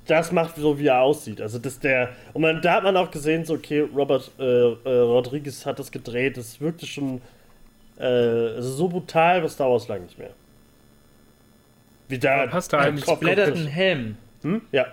[0.06, 1.40] das macht, so wie er aussieht.
[1.40, 4.98] Also, dass der, und man, da hat man auch gesehen, so, okay, Robert äh, äh,
[5.00, 7.20] Rodriguez hat das gedreht, das wirkte schon
[7.98, 10.30] äh, also so brutal, was Star Wars lang nicht mehr.
[12.08, 12.46] Wie da.
[12.46, 14.16] Passt da eigentlich Blätterten Helm.
[14.42, 14.62] Hm?
[14.72, 14.86] Ja.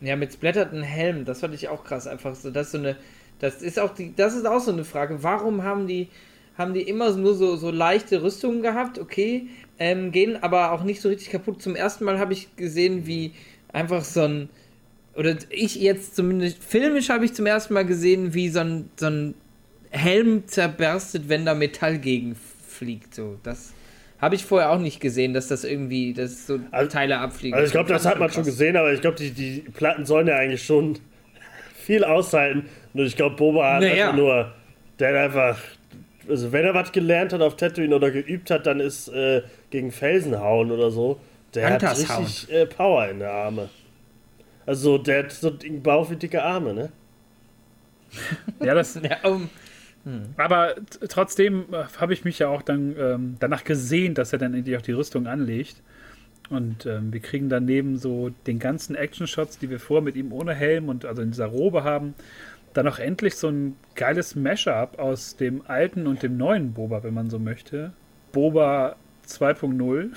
[0.00, 2.06] Ja, mit splatterten Helm, das fand ich auch krass.
[2.06, 2.96] Einfach so, das ist so eine,
[3.38, 5.22] das ist auch die, das ist auch so eine Frage.
[5.22, 6.08] Warum haben die,
[6.56, 8.98] haben die immer nur so, so leichte Rüstungen gehabt?
[8.98, 11.60] Okay, ähm, gehen aber auch nicht so richtig kaputt.
[11.62, 13.32] Zum ersten Mal habe ich gesehen, wie
[13.72, 14.48] einfach so ein,
[15.16, 19.06] oder ich jetzt zumindest filmisch habe ich zum ersten Mal gesehen, wie so ein, so
[19.06, 19.34] ein
[19.90, 22.36] Helm zerberstet, wenn da Metall gegen
[22.68, 23.14] fliegt.
[23.14, 23.72] So, das
[24.20, 27.54] habe ich vorher auch nicht gesehen, dass das irgendwie, dass so Also- Teile abfliegen.
[27.54, 28.36] Also ich glaube, das fand hat man krass.
[28.36, 30.98] schon gesehen, aber ich glaube, die, die Platten sollen ja eigentlich schon
[31.76, 32.66] viel aushalten.
[32.92, 34.06] Nur ich glaube, Boba hat Naja.
[34.06, 34.52] einfach nur,
[34.98, 35.58] der hat einfach,
[36.28, 39.92] also wenn er was gelernt hat auf Tatooine oder geübt hat, dann ist äh, gegen
[39.92, 41.20] Felsen hauen oder so.
[41.54, 43.70] Der hat Hunters richtig äh, Power in der Arme.
[44.66, 46.92] Also der hat so einen Bauch wie dicke Arme, ne?
[48.60, 49.50] Ja, das, Ja, um,
[50.36, 54.38] aber t- trotzdem äh, habe ich mich ja auch dann ähm, danach gesehen, dass er
[54.38, 55.82] dann endlich auch die Rüstung anlegt.
[56.50, 60.32] Und ähm, wir kriegen dann neben so den ganzen Action-Shots, die wir vor mit ihm
[60.32, 62.14] ohne Helm und also in dieser Robe haben,
[62.74, 67.14] dann auch endlich so ein geiles Mashup aus dem alten und dem neuen Boba, wenn
[67.14, 67.92] man so möchte.
[68.32, 70.10] Boba 2.0.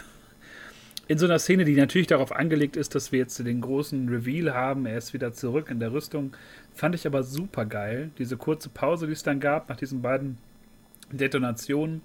[1.07, 4.53] In so einer Szene, die natürlich darauf angelegt ist, dass wir jetzt den großen Reveal
[4.53, 4.85] haben.
[4.85, 6.35] Er ist wieder zurück in der Rüstung.
[6.73, 8.09] Fand ich aber super geil.
[8.17, 10.37] Diese kurze Pause, die es dann gab, nach diesen beiden
[11.11, 12.01] Detonationen.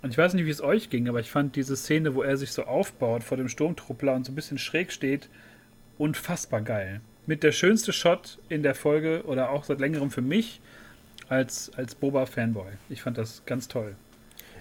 [0.00, 2.36] Und ich weiß nicht, wie es euch ging, aber ich fand diese Szene, wo er
[2.36, 5.28] sich so aufbaut vor dem Sturmtruppler und so ein bisschen schräg steht,
[5.98, 7.00] unfassbar geil.
[7.32, 10.60] Mit der schönste Shot in der Folge oder auch seit längerem für mich
[11.30, 12.72] als, als Boba-Fanboy.
[12.90, 13.94] Ich fand das ganz toll.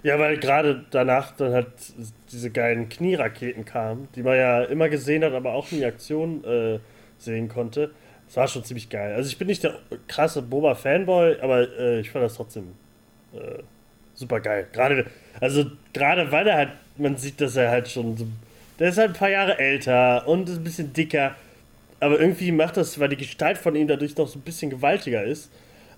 [0.04, 1.68] Ja, weil gerade danach dann halt
[2.32, 6.80] diese geilen Knieraketen kamen, die man ja immer gesehen hat, aber auch nie Aktion äh,
[7.18, 7.92] sehen konnte.
[8.28, 9.16] Das war schon ziemlich geil.
[9.16, 9.78] Also ich bin nicht der
[10.08, 12.72] krasse Boba-Fanboy, aber äh, ich fand das trotzdem
[13.34, 13.64] äh,
[14.14, 14.66] super geil.
[14.72, 15.08] Gerade,
[15.42, 18.28] also gerade weil er halt, man sieht, dass er halt schon so,
[18.80, 21.36] der ist halt ein paar Jahre älter und ist ein bisschen dicker,
[22.02, 25.24] aber irgendwie macht das, weil die Gestalt von ihm dadurch noch so ein bisschen gewaltiger
[25.24, 25.50] ist,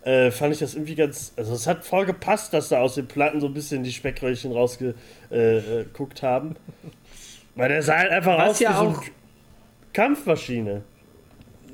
[0.04, 1.34] äh, fand ich das irgendwie ganz.
[1.38, 4.52] Also, es hat voll gepasst, dass da aus den Platten so ein bisschen die Speckröllchen
[4.52, 4.98] rausgeguckt
[5.32, 6.56] äh, äh, haben.
[7.56, 9.12] Weil der sah halt einfach Was aus ja wie so auch- eine
[9.94, 10.84] Kampfmaschine.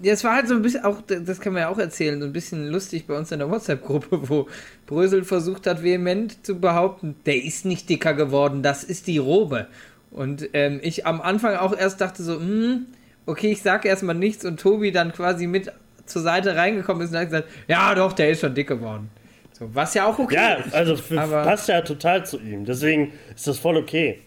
[0.02, 2.26] ja, es war halt so ein bisschen, auch, das kann man ja auch erzählen, so
[2.26, 4.48] ein bisschen lustig bei uns in der WhatsApp-Gruppe, wo
[4.86, 9.68] Brösel versucht hat, vehement zu behaupten, der ist nicht dicker geworden, das ist die Robe.
[10.12, 12.88] Und ähm, ich am Anfang auch erst dachte so, hm,
[13.30, 15.72] okay, ich sage erstmal nichts und Tobi dann quasi mit
[16.06, 19.10] zur Seite reingekommen ist und hat gesagt, ja doch, der ist schon dick geworden.
[19.52, 20.74] So, was ja auch okay Ja, ist.
[20.74, 22.66] also für, Aber- passt ja total zu ihm.
[22.66, 24.22] Deswegen ist das voll okay.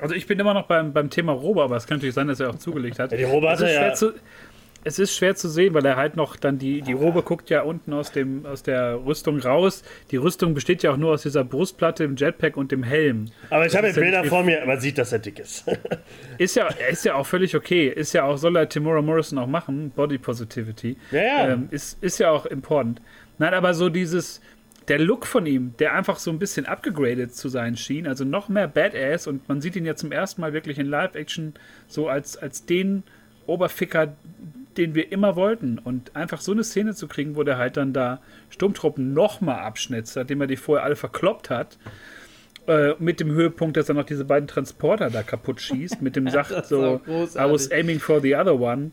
[0.00, 2.38] Also ich bin immer noch beim, beim Thema Robe, aber es kann natürlich sein, dass
[2.38, 3.10] er auch zugelegt hat.
[3.10, 3.94] Ja, die Robe es, hat ist er schwer ja.
[3.94, 4.12] zu,
[4.84, 7.62] es ist schwer zu sehen, weil er halt noch dann die, die Robe guckt ja
[7.62, 9.82] unten aus, dem, aus der Rüstung raus.
[10.10, 13.26] Die Rüstung besteht ja auch nur aus dieser Brustplatte, dem Jetpack und dem Helm.
[13.50, 15.64] Aber ich habe ja Bilder vor mir, man sieht, dass er dick ist.
[16.38, 17.88] Ist ja, ist ja auch völlig okay.
[17.88, 20.96] Ist ja auch, soll er Timora Morrison auch machen, Body Positivity.
[21.10, 21.48] Ja, ja.
[21.48, 23.00] Ähm, ist, ist ja auch important.
[23.38, 24.40] Nein, aber so dieses,
[24.86, 28.48] der Look von ihm, der einfach so ein bisschen abgegradet zu sein schien, also noch
[28.48, 31.54] mehr Badass und man sieht ihn ja zum ersten Mal wirklich in Live-Action
[31.88, 33.02] so als, als den
[33.46, 34.14] Oberficker,
[34.78, 35.78] den wir immer wollten.
[35.78, 38.20] Und einfach so eine Szene zu kriegen, wo der halt dann da
[38.50, 41.78] Sturmtruppen nochmal abschnitzt, nachdem er die vorher alle verkloppt hat.
[42.66, 46.28] Äh, mit dem Höhepunkt, dass er noch diese beiden Transporter da kaputt schießt, mit dem
[46.30, 48.90] sagt so, I was aiming for the other one.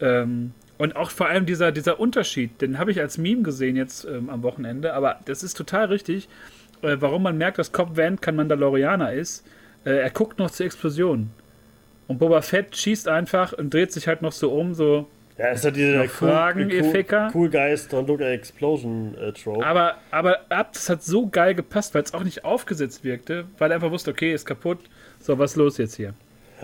[0.00, 4.04] Ähm, und auch vor allem dieser, dieser Unterschied, den habe ich als Meme gesehen jetzt
[4.06, 6.28] ähm, am Wochenende, aber das ist total richtig,
[6.82, 9.44] äh, warum man merkt, dass Cobb Van kein Mandalorianer ist.
[9.84, 11.30] Äh, er guckt noch zur Explosion.
[12.06, 15.06] Und Boba Fett schießt einfach und dreht sich halt noch so um, so.
[15.38, 19.64] Ja, ist ja dieser Fragen, cool, cool Geist und Look Explosion äh, Trope.
[19.64, 23.70] Aber, aber ab, das hat so geil gepasst, weil es auch nicht aufgesetzt wirkte, weil
[23.70, 24.80] er einfach wusste, okay, ist kaputt.
[25.20, 26.14] So, was ist los jetzt hier?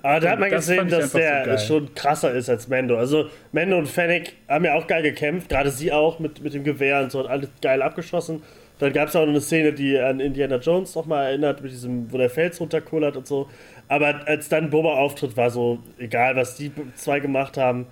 [0.03, 1.59] Aber da hat man das gesehen, dass so der geil.
[1.59, 2.99] schon krasser ist als Mendo.
[2.99, 6.65] Also Mendo und Fennec haben ja auch geil gekämpft, gerade sie auch mit, mit dem
[6.65, 8.43] Gewehr und so, hat alles geil abgeschossen.
[8.81, 12.13] Dann gab es auch noch eine Szene, die an Indiana Jones nochmal erinnert, mit diesem,
[12.13, 13.49] wo der Fels runterkullert und so.
[13.87, 17.87] Aber als dann Boba auftritt, war so, egal was die zwei gemacht haben,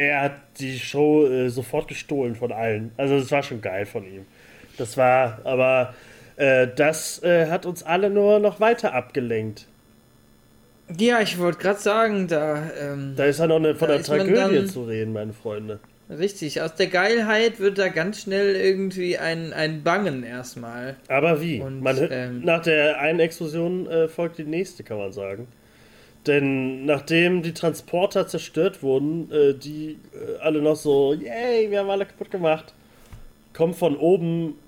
[0.00, 2.90] er hat die Show äh, sofort gestohlen von allen.
[2.96, 4.24] Also das war schon geil von ihm.
[4.78, 5.94] Das war, aber
[6.36, 9.66] äh, das äh, hat uns alle nur noch weiter abgelenkt.
[10.98, 14.34] Ja, ich wollte gerade sagen, da, ähm, Da ist ja noch eine, von der Tragödie
[14.34, 15.78] dann- zu reden, meine Freunde.
[16.08, 20.96] richtig, aus der Geilheit wird da ganz schnell irgendwie ein, ein Bangen erstmal.
[21.08, 21.60] Aber wie?
[21.60, 25.46] Und, man, ähm, nach der einen Explosion äh, folgt die nächste, kann man sagen.
[26.26, 31.90] Denn nachdem die Transporter zerstört wurden, äh, die äh, alle noch so, yay, wir haben
[31.90, 32.74] alle kaputt gemacht,
[33.54, 34.58] kommt von oben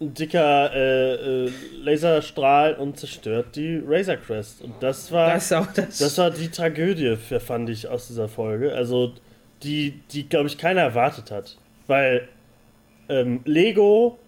[0.00, 1.52] ein dicker äh, äh,
[1.82, 4.62] Laserstrahl und zerstört die Razor Crest.
[4.62, 5.34] Und das war.
[5.34, 5.98] Das das.
[5.98, 8.74] Das war die Tragödie, fand ich, aus dieser Folge.
[8.74, 9.12] Also,
[9.62, 11.56] die, die glaube ich, keiner erwartet hat.
[11.86, 12.28] Weil
[13.08, 14.18] ähm, Lego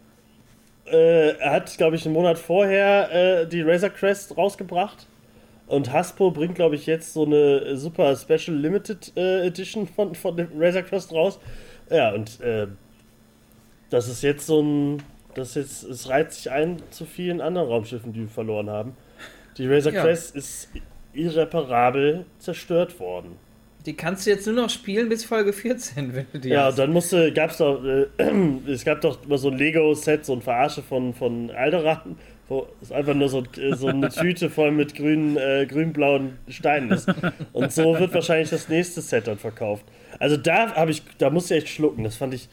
[0.84, 5.07] äh, hat, glaube ich, einen Monat vorher äh, die Razor Crest rausgebracht.
[5.66, 10.36] Und Hasbro bringt, glaube ich, jetzt so eine super Special Limited äh, Edition von, von
[10.36, 11.40] dem Razor Crest raus.
[11.90, 12.68] Ja, und äh,
[13.90, 15.02] das ist jetzt so ein.
[15.34, 18.96] Das jetzt, es reiht sich ein zu vielen anderen Raumschiffen, die wir verloren haben.
[19.58, 20.02] Die Razor Ja.
[20.02, 20.68] Crest ist
[21.12, 23.36] irreparabel zerstört worden.
[23.86, 26.78] die kannst du jetzt nur noch spielen bis Folge 14, wenn du die Ja, hast.
[26.78, 28.06] dann musste, gab's doch, äh,
[28.68, 32.16] es gab doch immer so ein Lego-Set, so ein Verarsche von, von Alderan,
[32.49, 33.42] wo es einfach nur so,
[33.72, 37.09] so eine Tüte voll mit grünen, äh, grün-blauen Steinen ist.
[37.53, 39.84] Und so wird wahrscheinlich das nächste Set dann verkauft.
[40.18, 42.05] Also da habe ich, da musste ich echt schlucken.
[42.05, 42.49] Das fand ich,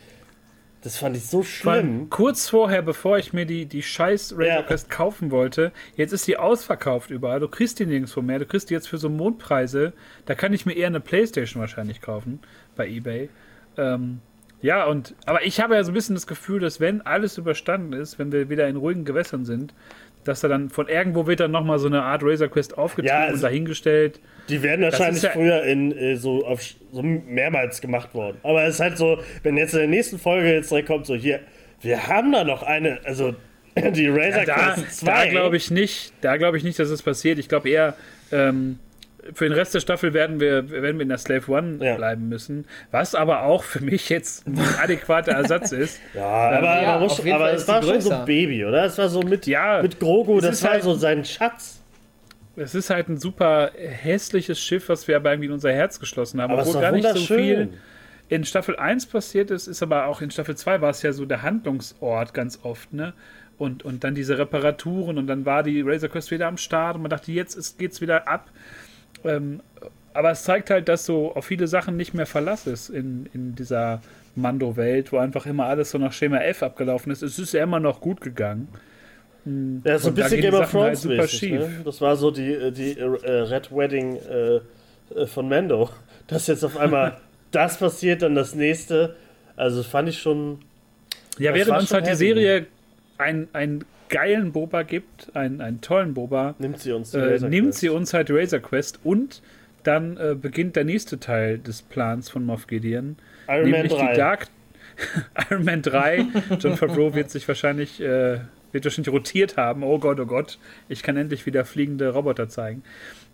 [0.81, 2.09] das fand ich so schlimm.
[2.09, 4.61] kurz vorher, bevor ich mir die, die scheiß Razor Ja.
[4.63, 7.39] Crest kaufen wollte, jetzt ist die ausverkauft überall.
[7.39, 8.39] Du kriegst die nirgendwo mehr.
[8.39, 9.93] Du kriegst die jetzt für so Mondpreise.
[10.25, 12.39] Da kann ich mir eher eine Playstation wahrscheinlich kaufen
[12.75, 13.29] bei Ebay.
[13.77, 14.21] Ähm,
[14.63, 17.93] ja, und aber ich habe ja so ein bisschen das Gefühl, dass wenn alles überstanden
[17.93, 19.75] ist, wenn wir wieder in ruhigen Gewässern sind,
[20.23, 23.27] dass da dann von irgendwo wird dann nochmal so eine Art Razor Quest aufgetrieben Ja,
[23.27, 24.19] und es- dahingestellt.
[24.49, 26.61] Die werden wahrscheinlich ja- früher in äh, so auf
[26.91, 28.37] so mehrmals gemacht worden.
[28.43, 31.13] Aber es ist halt so, wenn jetzt in der nächsten Folge jetzt direkt kommt, so
[31.15, 31.41] hier,
[31.81, 33.35] wir haben da noch eine, also
[33.75, 35.27] die Razor Da, Quest da 2.
[35.29, 37.37] glaube ich nicht, da glaube ich nicht, dass es passiert.
[37.37, 37.95] Ich glaube eher,
[38.31, 38.79] ähm,
[39.33, 41.95] für den Rest der Staffel werden wir, werden wir in der Slave One Ja.
[41.95, 42.65] bleiben müssen.
[42.91, 45.99] Was aber auch für mich jetzt ein adäquater Ersatz ist.
[46.13, 48.19] Ja, aber, Ja, jeden aber es war schon so größer.
[48.21, 48.85] ein Baby, oder?
[48.85, 51.79] Es war so mit, Ja, mit Grogu, das ist war halt- so sein Schatz.
[52.55, 56.39] Es ist halt ein super hässliches Schiff, was wir aber irgendwie in unser Herz geschlossen
[56.41, 56.51] haben.
[56.53, 57.69] Aber Obwohl gar nicht so viel
[58.29, 61.25] in Staffel 1 passiert ist, ist aber auch in Staffel 2 war es ja so
[61.25, 63.13] der Handlungsort ganz oft, ne?
[63.57, 67.01] Und, und dann diese Reparaturen und dann war die Razor Quest wieder am Start und
[67.03, 68.49] man dachte, jetzt ist, geht's wieder ab.
[69.25, 69.61] Ähm,
[70.13, 73.55] aber es zeigt halt, dass so auf viele Sachen nicht mehr Verlass ist in, in
[73.55, 74.01] dieser
[74.35, 77.23] Mando-Welt, wo einfach immer alles so nach Schema F abgelaufen ist.
[77.23, 78.67] Es ist ja immer noch gut gegangen.
[79.83, 81.59] Ja, so ein bisschen Game of halt Thrones super mäßig, schief.
[81.59, 81.81] ne?
[81.83, 84.55] Das war so die, äh, die äh, Red Wedding äh,
[85.15, 85.89] äh, von Mando.
[86.27, 87.17] dass jetzt auf einmal
[87.51, 89.15] das passiert, dann das nächste.
[89.55, 90.59] Also fand ich schon.
[91.37, 92.15] Ja, während uns halt die.
[92.15, 92.67] Serie
[93.17, 97.89] einen, einen geilen Boba gibt, einen, einen tollen Boba, Nimmt sie uns äh, nimmt sie
[97.89, 99.41] uns halt Razor Quest und
[99.81, 104.11] dann äh, beginnt der nächste Teil des Plans von Moff Gideon, Iron Man nämlich 3.
[104.11, 104.47] die Dark
[105.49, 106.27] Iron Man 3.
[106.59, 108.39] John Favreau wird sich wahrscheinlich äh,
[108.71, 109.81] wird wahrscheinlich rotiert haben.
[109.81, 110.59] Oh Gott, oh Gott,
[110.89, 112.83] ich kann endlich wieder fliegende Roboter zeigen.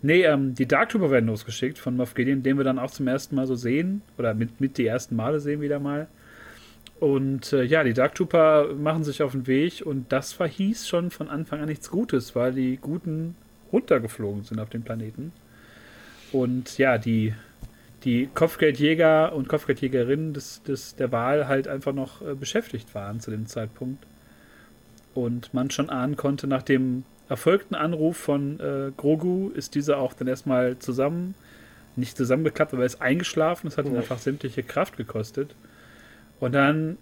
[0.00, 3.06] Nee, ähm, die Dark Trooper werden losgeschickt von Moff Gideon, den wir dann auch zum
[3.06, 6.08] ersten Mal so sehen oder mit, mit die ersten Male sehen wieder mal.
[7.00, 11.10] Und äh, ja, die Dark Trooper machen sich auf den Weg und das verhieß schon
[11.10, 13.34] von Anfang an nichts Gutes, weil die Guten
[13.72, 15.32] runtergeflogen sind auf dem Planeten.
[16.30, 17.32] Und ja, die,
[18.04, 23.30] die Kopfgeldjäger und Kopfgeldjägerinnen des, des, der Wahl halt einfach noch äh, beschäftigt waren zu
[23.30, 24.04] dem Zeitpunkt.
[25.14, 30.12] Und man schon ahnen konnte, nach dem erfolgten Anruf von äh, Grogu ist dieser auch
[30.12, 31.34] dann erstmal zusammen,
[31.96, 33.68] nicht zusammengeklappt, aber er ist eingeschlafen.
[33.68, 34.00] Das hat ihn Ja.
[34.00, 35.54] einfach sämtliche Kraft gekostet.
[36.40, 36.98] Und dann,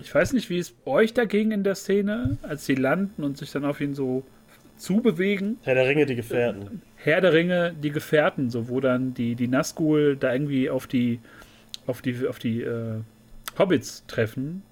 [0.00, 3.52] ich weiß nicht, wie es euch dagegen in der Szene, als sie landen und sich
[3.52, 4.24] dann auf ihn so
[4.78, 5.58] zubewegen.
[5.62, 6.82] Herr der Ringe, die Gefährten.
[6.96, 11.20] Herr der Ringe, die Gefährten, so wo dann die, die Nazgul da irgendwie auf die
[11.86, 13.00] auf die auf die äh,
[13.58, 14.62] Hobbits treffen.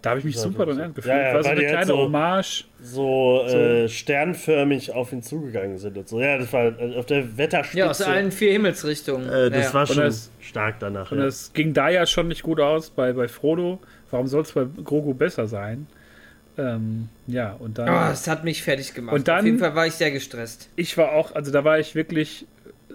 [0.00, 1.06] Da habe ich mich Ja, super dran gefühlt.
[1.06, 2.64] Ja, ja, War so weil eine die halt kleine so- Hommage.
[2.80, 3.56] So, So.
[3.56, 6.20] Äh, sternförmig auf ihn zugegangen sind und so.
[6.20, 7.78] Ja, das war äh, auf der Wetterspitze.
[7.78, 9.28] Ja, aus allen vier Himmelsrichtungen.
[9.28, 9.74] äh, das ja.
[9.74, 11.10] war schon das- stark danach.
[11.10, 11.24] Und Ja.
[11.24, 13.80] das ging da ja schon nicht gut aus bei, bei Frodo.
[14.12, 15.86] Warum soll es bei Grogu besser sein?
[16.56, 17.88] Ähm, ja, und dann.
[17.88, 19.14] Oh, das hat mich fertig gemacht.
[19.14, 20.68] Und dann- Auf jeden Fall war ich sehr gestresst.
[20.76, 22.46] ich war auch, also da war ich wirklich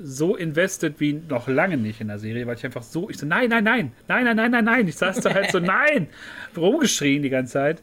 [0.03, 3.25] so invested wie noch lange nicht in der Serie, weil ich einfach so, ich so,
[3.25, 4.87] nein, nein, nein, nein, nein, nein, nein, nein.
[4.87, 6.07] Ich saß da halt so, nein,
[6.55, 7.81] rumgeschrien die ganze Zeit.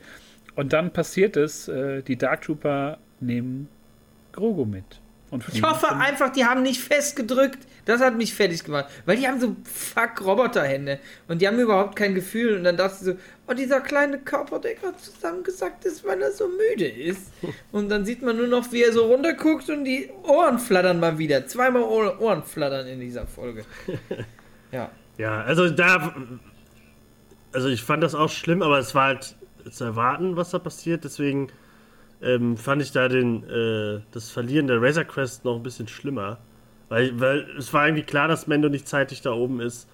[0.54, 3.68] Und dann passiert es, äh, die Dark Trooper nehmen
[4.32, 4.84] Grogu mit.
[5.30, 7.58] Und Ich hoffe einfach, die haben nicht festgedrückt.
[7.90, 8.86] Das hat mich fertig gemacht.
[9.04, 10.98] Weil die haben so fuck Roboterhände.
[11.28, 12.56] Und die haben überhaupt kein Gefühl.
[12.56, 13.14] Und dann dachte ich so,
[13.48, 17.32] oh, dieser kleine Körper, der gerade zusammengesackt ist, weil er so müde ist.
[17.72, 21.18] Und dann sieht man nur noch, wie er so runterguckt und die Ohren flattern mal
[21.18, 21.46] wieder.
[21.46, 23.64] Zweimal Ohr- Ohren flattern in dieser Folge.
[24.72, 24.90] Ja.
[25.18, 26.14] Ja, also da.
[27.52, 29.34] Also ich fand das auch schlimm, aber es war halt
[29.70, 31.02] zu erwarten, was da passiert.
[31.02, 31.48] Deswegen
[32.22, 36.38] ähm, fand ich da den, äh, das Verlieren der Razor Quest noch ein bisschen schlimmer.
[36.90, 39.88] Weil, weil es war irgendwie klar, dass Mendo nicht zeitig da oben ist.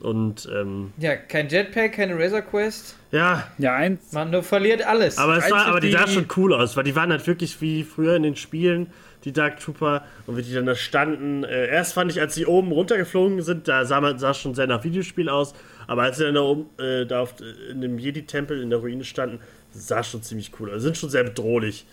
[0.00, 2.96] Und ähm, Ja, kein Jetpack, keine Razor Quest.
[3.12, 4.12] ja, Ja, eins.
[4.12, 5.18] Man nur verliert alles.
[5.18, 7.60] aber es war, aber die, die- sah schon cool aus, weil die waren halt wirklich
[7.60, 8.86] wie früher in den Spielen,
[9.24, 11.44] die Dark Trooper, und wie die dann da standen.
[11.44, 14.66] Äh, erst fand ich, als sie oben runtergeflogen sind, da sah man sah schon sehr
[14.66, 15.52] nach Videospiel aus,
[15.86, 17.34] aber als sie dann da oben äh, da auf,
[17.70, 19.38] in dem Jedi-Tempel in der Ruine standen,
[19.72, 20.80] sah schon ziemlich cool aus.
[20.80, 21.84] Sind schon sehr bedrohlich.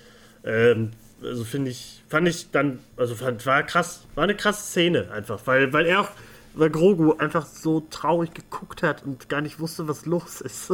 [0.46, 0.92] Ähm,
[1.22, 5.40] also finde ich, fand ich dann, also fand, war krass, war eine krasse Szene einfach,
[5.46, 6.10] weil, weil er auch,
[6.54, 10.74] weil Grogu einfach so traurig geguckt hat und gar nicht wusste, was los ist.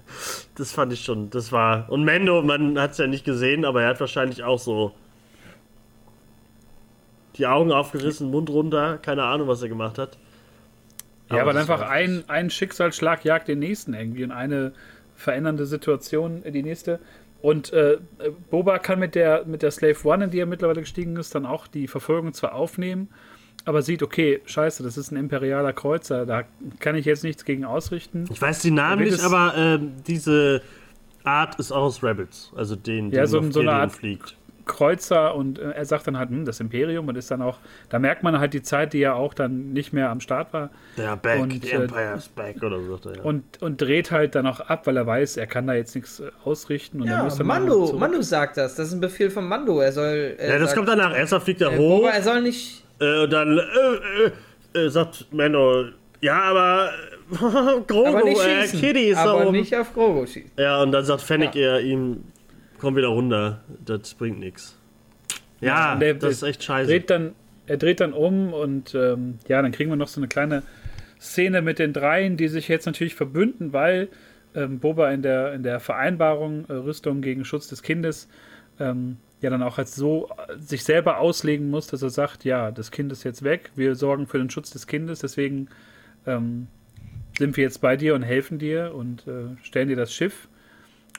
[0.54, 3.82] das fand ich schon, das war, und Mendo, man hat es ja nicht gesehen, aber
[3.82, 4.94] er hat wahrscheinlich auch so
[7.36, 10.18] die Augen aufgerissen, Mund runter, keine Ahnung, was er gemacht hat.
[11.30, 14.72] Ja, aber einfach ein, ein Schicksalsschlag jagt den nächsten irgendwie und eine
[15.14, 17.00] verändernde Situation in die nächste.
[17.40, 17.98] Und äh,
[18.50, 21.46] Boba kann mit der, mit der Slave One, in die er mittlerweile gestiegen ist, dann
[21.46, 23.08] auch die Verfolgung zwar aufnehmen,
[23.64, 26.44] aber sieht, okay, scheiße, das ist ein imperialer Kreuzer, da
[26.80, 28.24] kann ich jetzt nichts gegen ausrichten.
[28.32, 30.62] Ich weiß die Namen nicht, aber ähm, diese
[31.24, 34.36] Art ist auch aus Rebels, also den, Ja, den so- so eine Art- fliegt.
[34.68, 37.58] Kreuzer und äh, er sagt dann halt, hm, das Imperium und ist dann auch,
[37.88, 40.70] da merkt man halt die Zeit, die er auch dann nicht mehr am Start war
[40.96, 43.22] Der back, Und, the äh, Empire's back, oder so er ja.
[43.24, 46.20] und, und dreht halt dann auch ab, weil er weiß, er kann da jetzt nichts
[46.20, 47.00] äh, ausrichten.
[47.02, 47.92] Und er ja, muss dann Mando.
[47.98, 48.76] Mando sagt das.
[48.76, 49.80] Das ist ein Befehl von Mando.
[49.80, 50.36] Er soll.
[50.38, 51.16] Er ja, das sagt, kommt danach.
[51.16, 52.84] Erstmal fliegt er äh, hoch Boba, er soll nicht.
[53.00, 55.86] äh, und dann äh, äh, äh, sagt Mando,
[56.20, 57.14] ja, aber äh,
[57.86, 58.80] Grogu, Aber nicht äh, schießen.
[58.80, 59.52] Kitty ist da aber oben.
[59.56, 60.50] nicht auf Grogu schießen.
[60.56, 61.60] Ja, und dann sagt Fennec Ja.
[61.76, 62.24] eher ihm,
[62.78, 64.76] komm wieder runter, das bringt nichts.
[65.60, 66.88] Ja, der- das ist echt scheiße.
[66.90, 67.32] dreht dann,
[67.66, 70.62] er dreht dann um und ähm, ja, dann kriegen wir noch so eine kleine
[71.20, 74.08] Szene mit den dreien, die sich jetzt natürlich verbünden, weil
[74.54, 78.28] ähm, Boba in der, in der Vereinbarung äh, Rüstung gegen Schutz des Kindes
[78.80, 82.70] ähm, ja dann auch als so äh, sich selber auslegen muss, dass er sagt, ja,
[82.70, 85.68] das Kind ist jetzt weg, wir sorgen für den Schutz des Kindes, deswegen
[86.26, 86.68] ähm,
[87.36, 90.48] sind wir jetzt bei dir und helfen dir und äh, stellen dir das Schiff.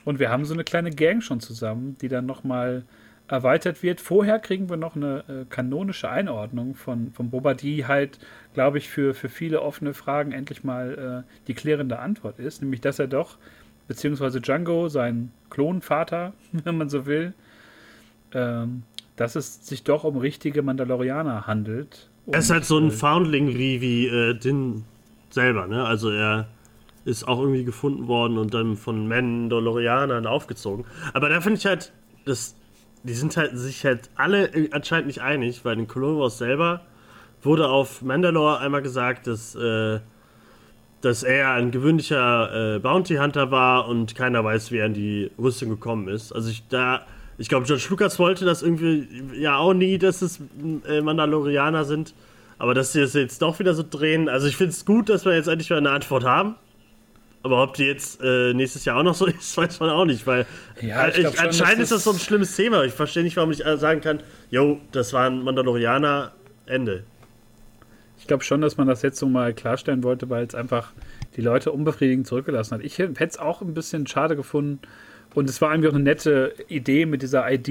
[0.04, 2.84] Und wir haben so eine kleine Gang schon zusammen, die dann nochmal
[3.28, 4.00] erweitert wird.
[4.00, 8.18] Vorher kriegen wir noch eine äh, kanonische Einordnung von, von Boba, die halt,
[8.54, 12.60] glaube ich, für, für viele offene Fragen endlich mal äh, die klärende Antwort ist.
[12.60, 13.36] Nämlich, dass er doch,
[13.86, 17.34] beziehungsweise Django, sein Klonvater, wenn man so will,
[18.32, 18.82] ähm,
[19.16, 23.48] dass es sich doch um richtige Mandalorianer handelt er ist halt so ein äh, Foundling
[23.48, 24.84] wie, wie äh, Din
[25.30, 25.84] selber, ne?
[25.84, 26.48] Also er
[27.04, 30.84] ist auch irgendwie gefunden worden und dann von Mandalorianern aufgezogen.
[31.12, 31.92] Aber da finde ich halt,
[32.24, 32.56] das,
[33.02, 36.82] die sind halt sich halt alle anscheinend nicht einig, weil in Clone Wars selber
[37.42, 40.00] wurde auf Mandalore einmal gesagt, dass, äh,
[41.00, 45.30] dass er ein gewöhnlicher äh, Bounty Hunter war und keiner weiß, wie er in die
[45.38, 46.32] Rüstung gekommen ist.
[46.32, 47.06] Also ich da,
[47.38, 50.40] ich glaube, George Lucas wollte das irgendwie ja auch nie, dass es
[50.86, 52.14] äh, Mandalorianer sind.
[52.58, 55.24] Aber dass sie es jetzt doch wieder so drehen, also ich finde es gut, dass
[55.24, 56.56] wir jetzt endlich mal eine Antwort haben.
[57.42, 60.26] Aber ob die jetzt äh, nächstes Jahr auch noch so ist, weiß man auch nicht,
[60.26, 60.46] weil
[60.80, 62.84] ja, ich ich, schon, anscheinend ist das so ein schlimmes Thema.
[62.84, 64.20] Ich verstehe nicht, warum ich äh, sagen kann,
[64.50, 66.32] yo, das waren Mandalorianer,
[66.66, 67.04] Ende.
[68.18, 70.92] Ich glaube schon, dass man das jetzt so mal klarstellen wollte, weil es einfach
[71.36, 72.84] die Leute unbefriedigend zurückgelassen hat.
[72.84, 74.80] Ich hätte es auch ein bisschen schade gefunden.
[75.32, 77.68] Und es war irgendwie auch eine nette Idee mit dieser ID,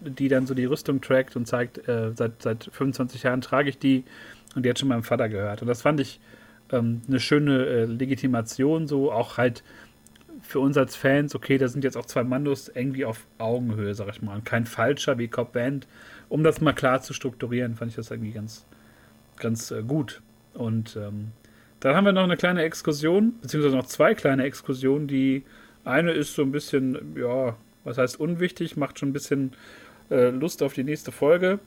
[0.00, 3.78] die dann so die Rüstung trackt und zeigt, äh, seit, seit 25 Jahren trage ich
[3.78, 4.04] die
[4.54, 5.60] und die hat schon meinem Vater gehört.
[5.60, 6.18] Und das fand ich
[6.72, 9.62] ähm, eine schöne äh, Legitimation, so auch halt
[10.42, 14.08] für uns als Fans, okay, da sind jetzt auch zwei Mandos irgendwie auf Augenhöhe, sag
[14.08, 14.36] ich mal.
[14.36, 15.86] Und kein falscher wie Cop Band.
[16.28, 18.64] Um das mal klar zu strukturieren, fand ich das irgendwie ganz,
[19.36, 20.20] ganz äh, gut.
[20.54, 21.32] Und ähm,
[21.80, 25.44] dann haben wir noch eine kleine Exkursion, beziehungsweise noch zwei kleine Exkursionen, die
[25.84, 29.52] eine ist so ein bisschen, ja, was heißt unwichtig, macht schon ein bisschen
[30.10, 31.60] äh, Lust auf die nächste Folge.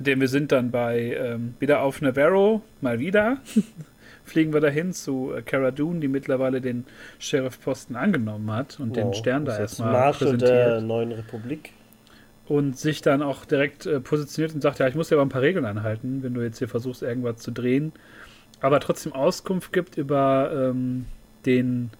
[0.00, 3.36] Denn wir sind dann bei ähm, wieder auf Navarro, mal wieder.
[4.24, 6.86] Fliegen wir dahin zu äh, Cara Dune, die mittlerweile den
[7.18, 10.50] Sheriff-Posten angenommen hat und wow, den Stern da erstmal Marshal präsentiert.
[10.50, 11.72] der neuen Republik.
[12.48, 15.28] Und sich dann auch direkt äh, positioniert und sagt, ja, ich muss ja aber ein
[15.28, 17.92] paar Regeln anhalten, wenn du jetzt hier versuchst, irgendwas zu drehen.
[18.60, 21.04] Aber trotzdem Auskunft gibt über ähm,
[21.44, 21.90] den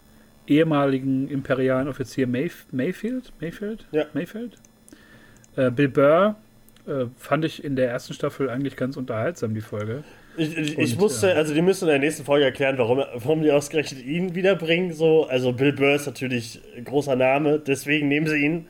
[0.47, 3.31] ehemaligen imperialen Offizier Mayf Mayfield?
[3.41, 3.87] Mayfield?
[3.93, 4.07] Ja.
[4.15, 4.57] Mayfield?
[5.57, 6.37] Äh, Bill Burr
[6.87, 10.05] äh, fand ich in der ersten Staffel eigentlich ganz unterhaltsam, die Folge.
[10.37, 11.35] Ich, ich, Und, ich musste, ja.
[11.35, 14.93] also die müssen in der nächsten Folge erklären, warum, warum die ausgerechnet ihn wiederbringen.
[14.93, 15.27] So.
[15.27, 18.67] Also Bill Burr ist natürlich ein großer Name, deswegen nehmen sie ihn.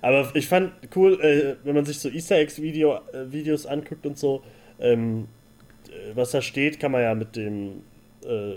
[0.00, 4.06] Aber ich fand cool, äh, wenn man sich so Easter Eggs Video, äh, Videos anguckt
[4.06, 4.42] und so,
[4.78, 5.26] ähm,
[6.14, 7.82] was da steht, kann man ja mit dem,
[8.24, 8.54] äh,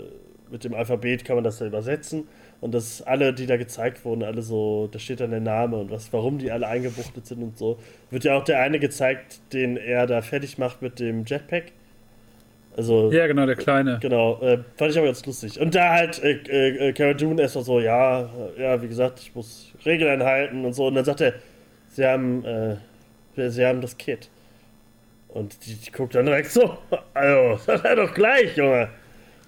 [0.50, 2.28] mit dem Alphabet kann man das ja übersetzen.
[2.62, 5.90] Und dass alle, die da gezeigt wurden, alle so, da steht dann der Name und
[5.90, 7.76] was, warum die alle eingebuchtet sind und so.
[8.10, 11.72] Wird ja auch der eine gezeigt, den er da fertig macht mit dem Jetpack.
[12.76, 13.98] Also, ja, genau, der kleine.
[14.00, 15.60] Genau, äh, fand ich aber ganz lustig.
[15.60, 19.34] Und da halt äh, äh, äh Cara Dune erstmal so, ja, ja, wie gesagt, ich
[19.34, 20.86] muss Regeln einhalten und so.
[20.86, 21.34] Und dann sagt er,
[21.88, 24.30] sie haben, äh, sie haben das Kit.
[25.26, 26.78] Und die, die guckt dann direkt so,
[27.12, 28.88] also, das er doch gleich, Junge.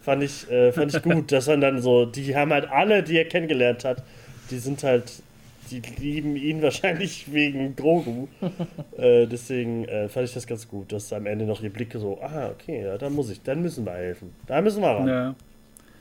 [0.04, 3.16] Fand ich, äh, fand ich gut, dass man dann so, die haben halt alle, die
[3.16, 4.02] er kennengelernt hat,
[4.50, 5.10] die sind halt,
[5.70, 8.28] die lieben ihn wahrscheinlich wegen Grogu.
[8.98, 12.20] äh, deswegen äh, fand ich das ganz gut, dass am Ende noch die Blicke so,
[12.20, 14.34] ah, okay, ja, da muss ich, dann müssen wir helfen.
[14.46, 15.08] Da müssen wir ran.
[15.08, 15.34] Ja.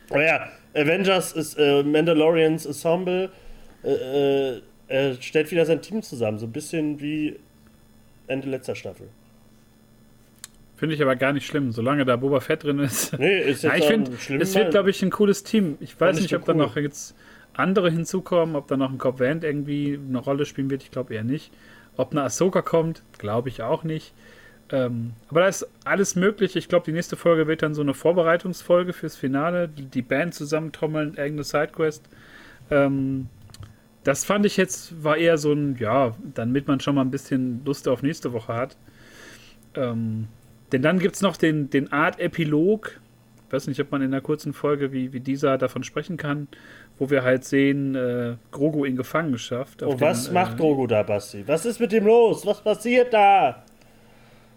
[0.10, 3.30] Aber ja, Avengers ist äh, Mandalorians Ensemble,
[3.86, 4.58] äh,
[4.90, 7.40] äh, stellt wieder sein Team zusammen, so ein bisschen wie
[8.28, 9.08] Ende letzter Staffel.
[10.84, 13.18] Finde ich aber gar nicht schlimm, solange da Boba Fett drin ist.
[13.18, 14.12] Nee, ist jetzt ja, ich finde,
[14.44, 15.78] es wird, glaube ich, ein cooles Team.
[15.80, 16.48] Ich weiß nicht, ob cool.
[16.48, 17.16] da noch jetzt
[17.54, 20.84] andere hinzukommen, ob da noch ein Cobb Vant irgendwie eine Rolle spielen wird.
[20.84, 21.54] Ich glaube eher nicht.
[21.96, 24.14] Ob eine Ahsoka kommt, glaube ich auch nicht.
[24.74, 26.58] Ähm, aber da ist alles möglich.
[26.58, 29.70] Ich glaube, die nächste Folge wird dann so eine Vorbereitungsfolge fürs Finale.
[29.70, 32.04] Die, die Band zusammentrommeln, irgendeine Sidequest.
[32.70, 33.30] Ähm,
[34.04, 37.62] das fand ich jetzt, war eher so ein, ja, damit man schon mal ein bisschen
[37.64, 38.76] Lust auf nächste Woche hat.
[39.76, 40.28] Ähm,
[40.74, 43.00] denn dann gibt es noch den, den Art-Epilog.
[43.48, 46.48] Ich weiß nicht, ob man in einer kurzen Folge wie, wie dieser davon sprechen kann,
[46.98, 49.84] wo wir halt sehen, äh, Grogu in Gefangenschaft.
[49.84, 51.44] Oh, was den, macht äh, Grogu da, Basti?
[51.48, 52.44] Was ist mit dem los?
[52.48, 53.64] Was passiert da?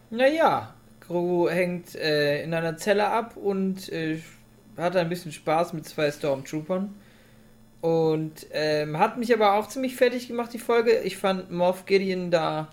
[0.08, 4.18] Naja, Grogu hängt äh, in einer Zelle ab und äh,
[4.78, 6.94] hat ein bisschen Spaß mit zwei Stormtroopern.
[7.82, 11.00] Und ähm, hat mich aber auch ziemlich fertig gemacht, die Folge.
[11.04, 12.68] Ich fand Moff Gideon da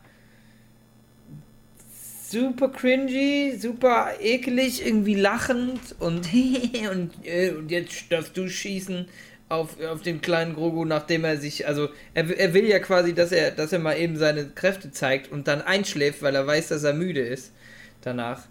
[2.34, 6.28] super cringy, super eklig, irgendwie lachend und
[6.92, 9.06] und, äh, und jetzt darfst du schießen
[9.50, 13.32] auf, auf den kleinen Grogu, nachdem er sich, also er, er will ja quasi, dass
[13.32, 16.84] er, dass er mal eben seine Kräfte zeigt und dann einschläft, weil er weiß, dass
[16.84, 17.54] er müde ist
[18.02, 18.48] danach.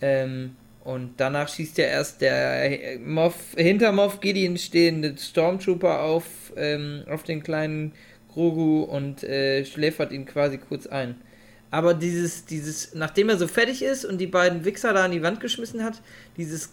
[0.00, 0.54] Ähm,
[0.84, 6.24] und danach schießt ja erst der Moff, hinter Moff Gideon stehende Stormtrooper auf,
[6.56, 7.92] ähm, auf den kleinen
[8.32, 11.16] Grogu und äh, schläfert ihn quasi kurz ein.
[11.74, 15.22] Aber dieses, dieses, nachdem er so fertig ist und die beiden Wichser da an die
[15.22, 16.00] Wand geschmissen hat,
[16.36, 16.70] dieses,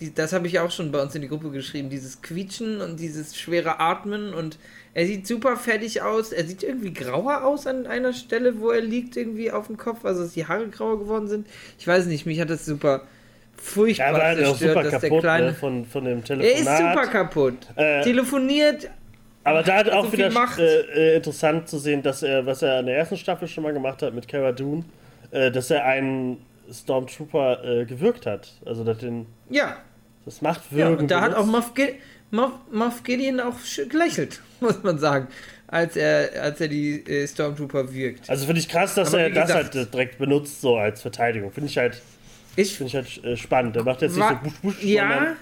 [0.00, 2.98] die, das habe ich auch schon bei uns in die Gruppe geschrieben, dieses Quietschen und
[2.98, 4.58] dieses schwere Atmen und
[4.92, 6.32] er sieht super fertig aus.
[6.32, 10.04] Er sieht irgendwie grauer aus an einer Stelle, wo er liegt, irgendwie auf dem Kopf,
[10.04, 11.46] also dass die Haare grauer geworden sind.
[11.78, 13.02] Ich weiß nicht, mich hat das super
[13.56, 15.46] furchtbar Ja, aber auch zerstört, super dass kaputt der kleine.
[15.46, 16.60] ne, von, von dem er Telefonat.
[16.60, 17.56] ist super kaputt.
[17.76, 18.90] Äh, Telefoniert.
[19.50, 20.58] Aber da hat so auch viel wieder Macht.
[20.58, 23.72] äh, äh, interessant zu sehen, dass er, was er in der ersten Staffel schon mal
[23.72, 24.84] gemacht hat mit Cara Dune,
[25.30, 26.38] äh, dass er einen
[26.72, 28.52] Stormtrooper äh, gewürgt hat.
[28.64, 29.76] Also das, den, Ja,
[30.24, 30.94] das Machtwürgen.
[30.94, 30.98] ja.
[31.00, 31.46] Und da hat auch.
[31.46, 31.94] Moff, Gid
[32.30, 33.56] Moff, Moff Gideon auch
[33.88, 35.26] gelächelt, muss man sagen,
[35.66, 38.30] als er, als er die äh, Stormtrooper wirkt.
[38.30, 41.50] Also finde ich krass, dass Aber er das gesagt- halt direkt benutzt, so als Verteidigung.
[41.50, 42.00] Finde ich halt,
[42.56, 43.74] Ich finde ich halt äh, spannend.
[43.76, 45.34] Der macht jetzt nicht so busch, busch, Ja,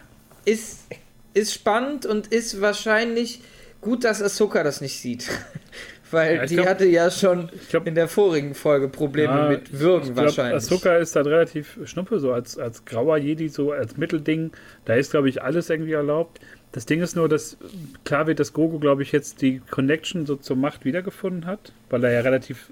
[0.46, 0.86] ist,
[1.34, 3.40] ist spannend und ist wahrscheinlich
[3.80, 5.28] gut, dass Ahsoka das nicht sieht.
[6.10, 9.78] Weil Ja, die glaub- hatte ja schon glaub- in der vorigen Folge Probleme Ja, mit
[9.78, 10.54] Würgen ich glaub, wahrscheinlich.
[10.56, 14.50] Ahsoka ist halt relativ schnuppe, so als, als grauer Jedi, so als Mittelding.
[14.86, 16.40] Da ist, glaube ich, alles irgendwie erlaubt.
[16.72, 17.58] Das Ding ist nur, dass
[18.04, 22.02] klar wird, dass Gogo, glaube ich, jetzt die Connection so zur Macht wiedergefunden hat, weil
[22.04, 22.70] er ja relativ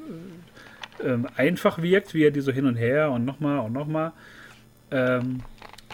[1.02, 4.12] äh, ähm, einfach wirkt, wie er die so hin und her und nochmal und nochmal.
[4.90, 5.40] Ähm,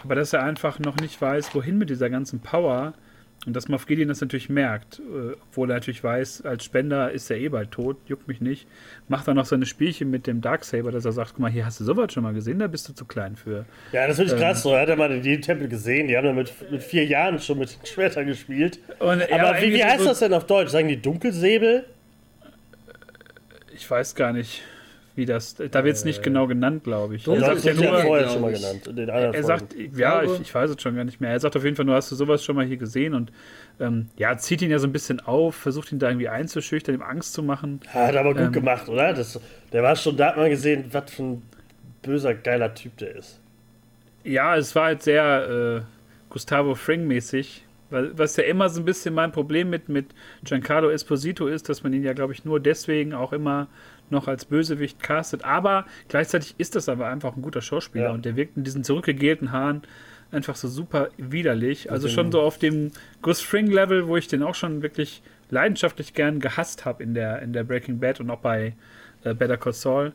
[0.03, 2.93] aber dass er einfach noch nicht weiß, wohin mit dieser ganzen Power.
[3.45, 7.37] Und dass Gideon das natürlich merkt, äh, obwohl er natürlich weiß, als Spender ist er
[7.37, 8.67] eh bald tot, juckt mich nicht.
[9.09, 11.79] Macht dann noch seine Spielchen mit dem Darksaber, dass er sagt, guck mal, hier hast
[11.79, 13.65] du sowas schon mal gesehen, da bist du zu klein für.
[13.91, 14.45] Ja, das finde ich Ähm.
[14.45, 14.63] krass.
[14.63, 16.07] So, er hat ja mal den Jedi-Tempel gesehen.
[16.07, 18.79] Die haben ja mit, mit vier Jahren schon mit Schwertern gespielt.
[18.99, 20.69] Und, ja, Aber wie, wie heißt so, das denn auf Deutsch?
[20.71, 21.83] Sagen die Dunkelsäbel?
[23.75, 24.61] Ich weiß gar nicht,
[25.15, 27.27] wie das, da wird es nicht genau genannt, glaube ich.
[27.27, 28.59] Er sagt ja nur, vorher schon mal ich.
[28.59, 28.99] genannt.
[29.09, 29.43] Er Folgen.
[29.43, 31.29] sagt, ja, ich, ich weiß es schon gar nicht mehr.
[31.29, 33.31] Er sagt auf jeden Fall, nur hast du sowas schon mal hier gesehen und
[33.79, 37.03] ähm, ja, zieht ihn ja so ein bisschen auf, versucht ihn da irgendwie einzuschüchtern, ihm
[37.03, 37.79] Angst zu machen.
[37.89, 38.51] Hat aber gut Ähm.
[38.51, 39.13] gemacht, oder?
[39.13, 39.39] Das,
[39.71, 41.41] der war schon, da hat man gesehen, was für ein
[42.01, 43.39] böser, geiler Typ der ist.
[44.23, 47.65] Ja, es war halt sehr äh, Gustavo Fring-mäßig.
[47.89, 50.07] Weil, was ja immer so ein bisschen mein Problem mit, mit
[50.43, 53.67] Giancarlo Esposito ist, dass man ihn ja, glaube ich, nur deswegen auch immer
[54.13, 55.43] noch als Bösewicht castet.
[55.43, 58.11] Aber gleichzeitig ist das aber einfach ein guter Schauspieler Ja.
[58.11, 59.81] und der wirkt in diesen zurückgegelten Haaren
[60.31, 61.91] einfach so super widerlich.
[61.91, 62.91] Also schon so auf dem
[63.21, 67.53] Gus Fring-Level, wo ich den auch schon wirklich leidenschaftlich gern gehasst habe in der, in
[67.53, 68.73] der Breaking Bad und auch bei
[69.23, 70.13] äh, Better Call Saul.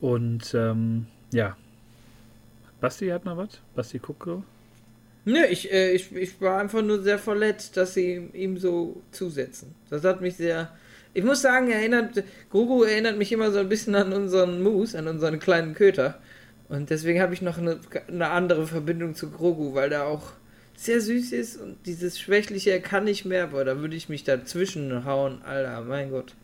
[0.00, 1.56] Und ähm, ja.
[2.80, 3.60] Basti hat noch was?
[3.74, 4.44] Basti Kucko?
[5.24, 9.74] Nö, ich, äh, ich, ich war einfach nur sehr verletzt, dass sie ihm so zusetzen.
[9.90, 10.70] Das hat mich sehr.
[11.16, 15.08] Ich muss sagen, erinnert, Grogu erinnert mich immer so ein bisschen an unseren Moose, an
[15.08, 16.20] unseren kleinen Köter.
[16.68, 20.32] Und deswegen habe ich noch eine, eine andere Verbindung zu Grogu, weil der auch
[20.76, 24.24] sehr süß ist und dieses Schwächliche, er kann nicht mehr, boah, da würde ich mich
[24.24, 26.34] dazwischen hauen, Alter, mein Gott.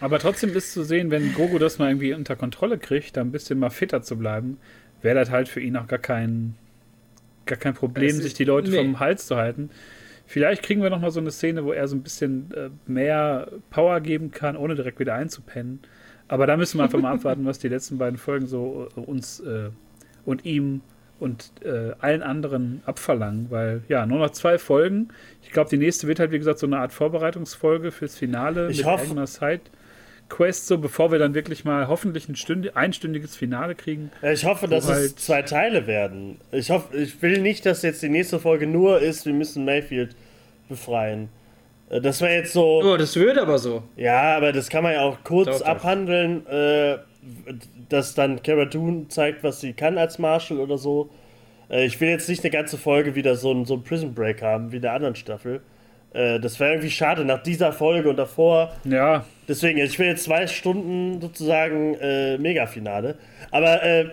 [0.00, 3.32] Aber trotzdem ist zu sehen, wenn Gogo das mal irgendwie unter Kontrolle kriegt, da ein
[3.32, 4.58] bisschen mal fitter zu bleiben,
[5.02, 6.54] wäre das halt für ihn auch gar kein,
[7.46, 8.76] gar kein Problem, sich die Leute nee.
[8.76, 9.70] vom Hals zu halten.
[10.26, 13.48] Vielleicht kriegen wir noch mal so eine Szene, wo er so ein bisschen äh, mehr
[13.70, 15.80] Power geben kann, ohne direkt wieder einzupennen.
[16.28, 19.40] Aber da müssen wir einfach mal abwarten, was die letzten beiden Folgen so äh, uns
[19.40, 19.70] äh,
[20.24, 20.80] und ihm
[21.20, 25.08] und äh, allen anderen abverlangen, weil ja, nur noch zwei Folgen.
[25.42, 28.78] Ich glaube, die nächste wird halt, wie gesagt, so eine Art Vorbereitungsfolge fürs Finale Ich
[28.78, 29.26] mit hoffe- eigener
[30.28, 34.10] Side-Quest, so bevor wir dann wirklich mal hoffentlich ein Stünd einstündiges Finale kriegen.
[34.22, 36.38] Ja, Ich hoffe, dass Wo es halt- zwei Teile werden.
[36.50, 40.14] Ich hoffe, ich will nicht, dass jetzt die nächste Folge nur ist, wir müssen Mayfield
[40.68, 41.28] befreien.
[41.90, 42.82] Äh, Das wäre jetzt so.
[42.82, 43.82] Oh, das wird aber so.
[43.96, 45.66] Ja, aber das kann man ja auch kurz Doch, doch.
[45.66, 46.98] abhandeln, äh,
[47.88, 51.10] dass dann Cara Dune zeigt, was sie kann als Marshal oder so.
[51.70, 54.42] Äh, ich will jetzt nicht eine ganze Folge wieder so ein, so ein Prison Break
[54.42, 55.60] haben wie in der anderen Staffel.
[56.14, 58.72] Äh, das wäre irgendwie schade nach dieser Folge und davor.
[58.84, 63.16] Ja, Deswegen, ich will jetzt zwei Stunden sozusagen äh, Mega-Finale.
[63.50, 64.06] Aber äh,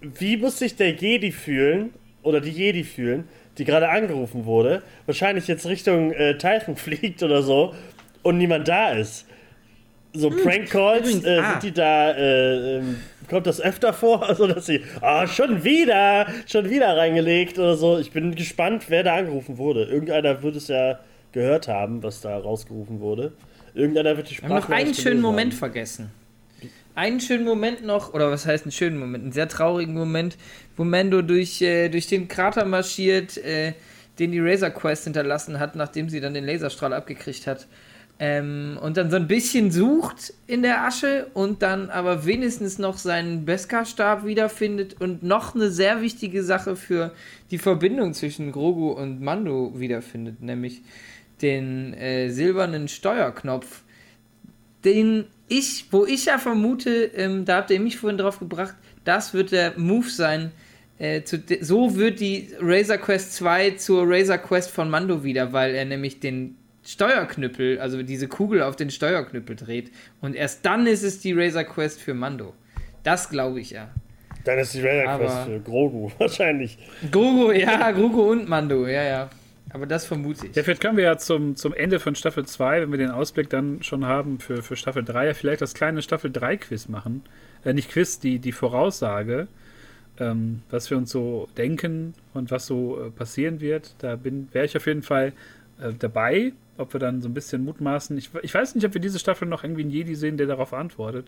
[0.00, 3.24] wie muss sich der Jedi fühlen oder die Jedi fühlen,
[3.58, 7.74] die gerade angerufen wurde, wahrscheinlich jetzt Richtung äh, Typhon fliegt oder so
[8.22, 9.26] und niemand da ist?
[10.12, 11.50] So Prank Calls, übrigens, äh, ah.
[11.52, 12.96] sind die da, äh, ähm,
[13.28, 17.98] kommt das öfter vor, also dass sie, ah, schon wieder, schon wieder reingelegt oder so.
[17.98, 19.84] Ich bin gespannt, wer da angerufen wurde.
[19.84, 20.98] Irgendeiner wird es ja
[21.32, 23.32] gehört haben, was da rausgerufen wurde.
[23.74, 25.58] Irgendeiner wird die Wir haben noch einen schönen Moment haben.
[25.58, 26.10] vergessen.
[26.94, 29.24] Einen schönen Moment noch, oder was heißt einen schönen Moment?
[29.24, 30.36] Einen sehr traurigen Moment,
[30.76, 33.72] wo Mando durch, äh, durch den Krater marschiert, äh,
[34.18, 37.66] den die Razor Quest hinterlassen hat, nachdem sie dann den Laserstrahl abgekriegt hat.
[38.24, 42.96] Ähm, und dann so ein bisschen sucht in der Asche und dann aber wenigstens noch
[42.96, 47.12] seinen Beskar-Stab wiederfindet und noch eine sehr wichtige Sache für
[47.50, 50.82] die Verbindung zwischen Grogu und Mando wiederfindet, nämlich
[51.40, 53.82] den äh, silbernen Steuerknopf,
[54.84, 59.34] den ich, wo ich ja vermute, ähm, da habt ihr mich vorhin drauf gebracht, das
[59.34, 60.52] wird der Move sein,
[61.00, 65.74] äh, zu, so wird die Razor Quest 2 zur Razor Quest von Mando wieder, weil
[65.74, 69.92] er nämlich den Steuerknüppel, also diese Kugel auf den Steuerknüppel dreht.
[70.20, 72.54] Und erst dann ist es die Razor Quest für Mando.
[73.02, 73.90] Das glaube ich ja.
[74.44, 76.78] Dann ist die Razor Quest für Grogu wahrscheinlich.
[77.10, 79.30] Grogu, ja, Grogu und Mando, ja, ja.
[79.72, 80.56] Aber das vermute ich.
[80.56, 83.48] Ja, vielleicht können wir ja zum, zum Ende von Staffel 2, wenn wir den Ausblick
[83.48, 87.22] dann schon haben für, für Staffel 3, ja vielleicht das kleine Staffel 3 Quiz machen.
[87.64, 89.48] Äh, nicht Quiz, die, die Voraussage,
[90.18, 93.94] ähm, was wir uns so denken und was so äh, passieren wird.
[93.98, 95.32] Da bin wäre ich auf jeden Fall
[95.82, 98.16] äh, dabei, ob wir dann so ein bisschen mutmaßen.
[98.18, 100.72] Ich, ich weiß nicht, ob wir diese Staffel noch irgendwie einen Jedi sehen, der darauf
[100.72, 101.26] antwortet.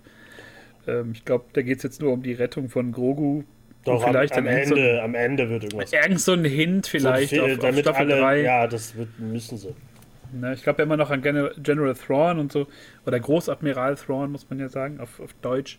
[0.87, 3.45] Ähm, ich glaube, da geht es jetzt nur um die Rettung von Grogu.
[3.85, 5.93] Doch, Und vielleicht am, am, Ende so- Ende, am Ende wird irgendwas.
[5.93, 8.41] Irgend so ein Hint vielleicht So, auf, auf damit Staffel alle, 3.
[8.43, 9.75] Ja, das wird, müssen sie.
[10.33, 12.67] Ne, ich glaube ja immer noch an Gen General Thrawn und so,
[13.07, 15.79] oder Großadmiral Thrawn, muss man ja sagen, auf, auf Deutsch.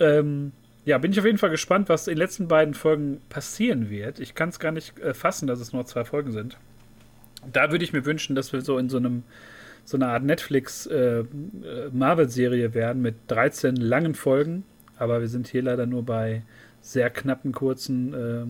[0.00, 0.52] Ähm,
[0.84, 4.18] ja, bin ich auf jeden Fall gespannt, was in den letzten beiden Folgen passieren wird.
[4.18, 6.56] Ich kann es gar nicht äh, fassen, dass es nur zwei Folgen sind.
[7.52, 9.22] Da würde ich mir wünschen, dass wir so in so einem
[9.84, 11.24] so einer Art Netflix äh, äh,
[11.92, 14.64] Marvel-Serie werden mit 13 langen Folgen,
[14.98, 16.42] aber wir sind hier leider nur bei
[16.80, 18.46] sehr knappen, kurzen äh,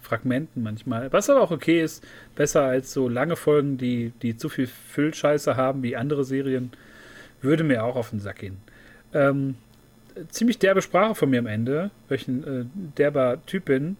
[0.00, 1.12] Fragmenten manchmal.
[1.12, 5.56] Was aber auch okay ist, besser als so lange Folgen, die, die zu viel Füllscheiße
[5.56, 6.72] haben wie andere Serien,
[7.40, 8.58] würde mir auch auf den Sack gehen.
[9.14, 9.54] Ähm,
[10.28, 12.64] ziemlich derbe Sprache von mir am Ende, ein äh,
[12.96, 13.96] derber Typ bin.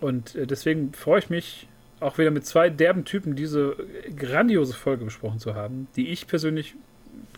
[0.00, 1.68] Und äh, deswegen freue ich mich,
[2.02, 3.76] auch wieder mit zwei derben Typen diese
[4.16, 6.74] grandiose Folge besprochen zu haben, die ich persönlich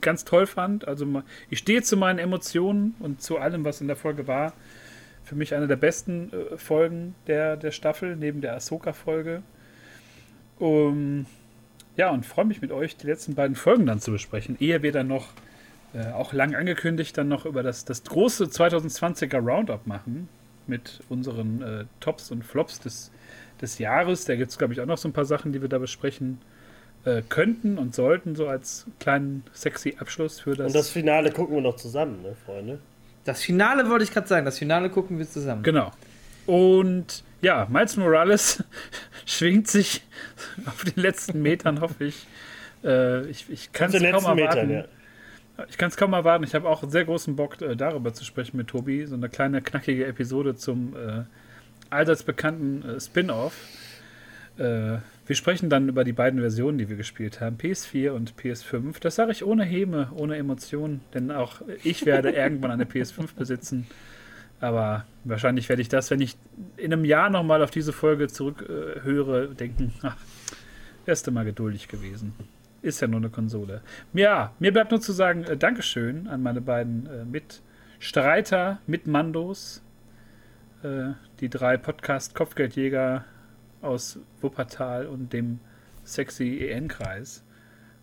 [0.00, 0.86] ganz toll fand.
[0.86, 4.52] Also ich stehe zu meinen Emotionen und zu allem, was in der Folge war.
[5.24, 9.42] Für mich eine der besten äh, Folgen der, der Staffel, neben der Ahsoka-Folge.
[10.58, 11.26] Um,
[11.96, 14.92] ja, und freue mich mit euch, die letzten beiden Folgen dann zu besprechen, ehe wir
[14.92, 15.28] dann noch,
[15.94, 20.28] äh, auch lang angekündigt, dann noch über das, das große 2020er Roundup machen
[20.66, 23.10] mit unseren äh, Tops und Flops des,
[23.64, 24.24] des Jahres.
[24.24, 26.38] Da gibt es, glaube ich, auch noch so ein paar Sachen, die wir da besprechen
[27.04, 30.68] äh, könnten und sollten, so als kleinen sexy Abschluss für das.
[30.68, 32.78] Und das Finale gucken wir noch zusammen, ne, Freunde?
[33.24, 34.44] Das Finale wollte ich gerade sagen.
[34.44, 35.62] Das Finale gucken wir zusammen.
[35.62, 35.90] Genau.
[36.46, 38.62] Und ja, Miles Morales
[39.26, 40.02] schwingt sich
[40.66, 42.26] auf den letzten Metern, hoffe ich.
[42.84, 44.68] Äh, ich ich kann es kaum erwarten.
[44.68, 44.84] Metern, ja.
[45.68, 46.44] Ich kann es kaum erwarten.
[46.44, 49.06] Ich habe auch sehr großen Bock, äh, darüber zu sprechen mit Tobi.
[49.06, 51.24] So eine kleine, knackige Episode zum äh,
[51.90, 53.54] allseits bekannten äh, Spin-off.
[54.58, 59.00] Äh, wir sprechen dann über die beiden Versionen, die wir gespielt haben, PS4 und PS5.
[59.00, 63.86] Das sage ich ohne Häme, ohne Emotionen, denn auch ich werde irgendwann eine PS5 besitzen.
[64.60, 66.36] Aber wahrscheinlich werde ich das, wenn ich
[66.76, 70.16] in einem Jahr nochmal auf diese Folge zurückhöre, äh, denken, ach,
[71.06, 72.34] du mal geduldig gewesen.
[72.82, 73.80] Ist ja nur eine Konsole.
[74.12, 79.82] Ja, mir bleibt nur zu sagen, äh, Dankeschön an meine beiden äh, Mitstreiter, Mitmandos,
[80.84, 83.24] äh, die drei Podcast-Kopfgeldjäger
[83.82, 85.60] aus Wuppertal und dem
[86.04, 87.44] sexy EN-Kreis.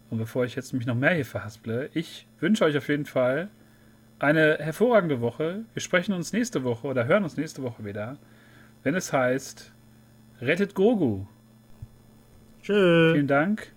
[0.10, 3.50] Und bevor ich jetzt mich noch mehr hier verhasple, ich wünsche euch auf jeden Fall
[4.20, 5.64] eine hervorragende Woche.
[5.74, 8.18] Wir sprechen uns nächste Woche oder hören uns nächste Woche wieder,
[8.84, 9.72] wenn es heißt,
[10.42, 11.26] rettet Grogu.
[12.62, 13.14] Tschüss.
[13.14, 13.72] Vielen Dank.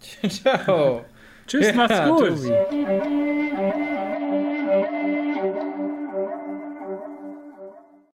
[0.28, 1.04] Ciao.
[1.46, 2.28] Tschüss, macht's Ja, gut.
[2.28, 3.86] Tobi.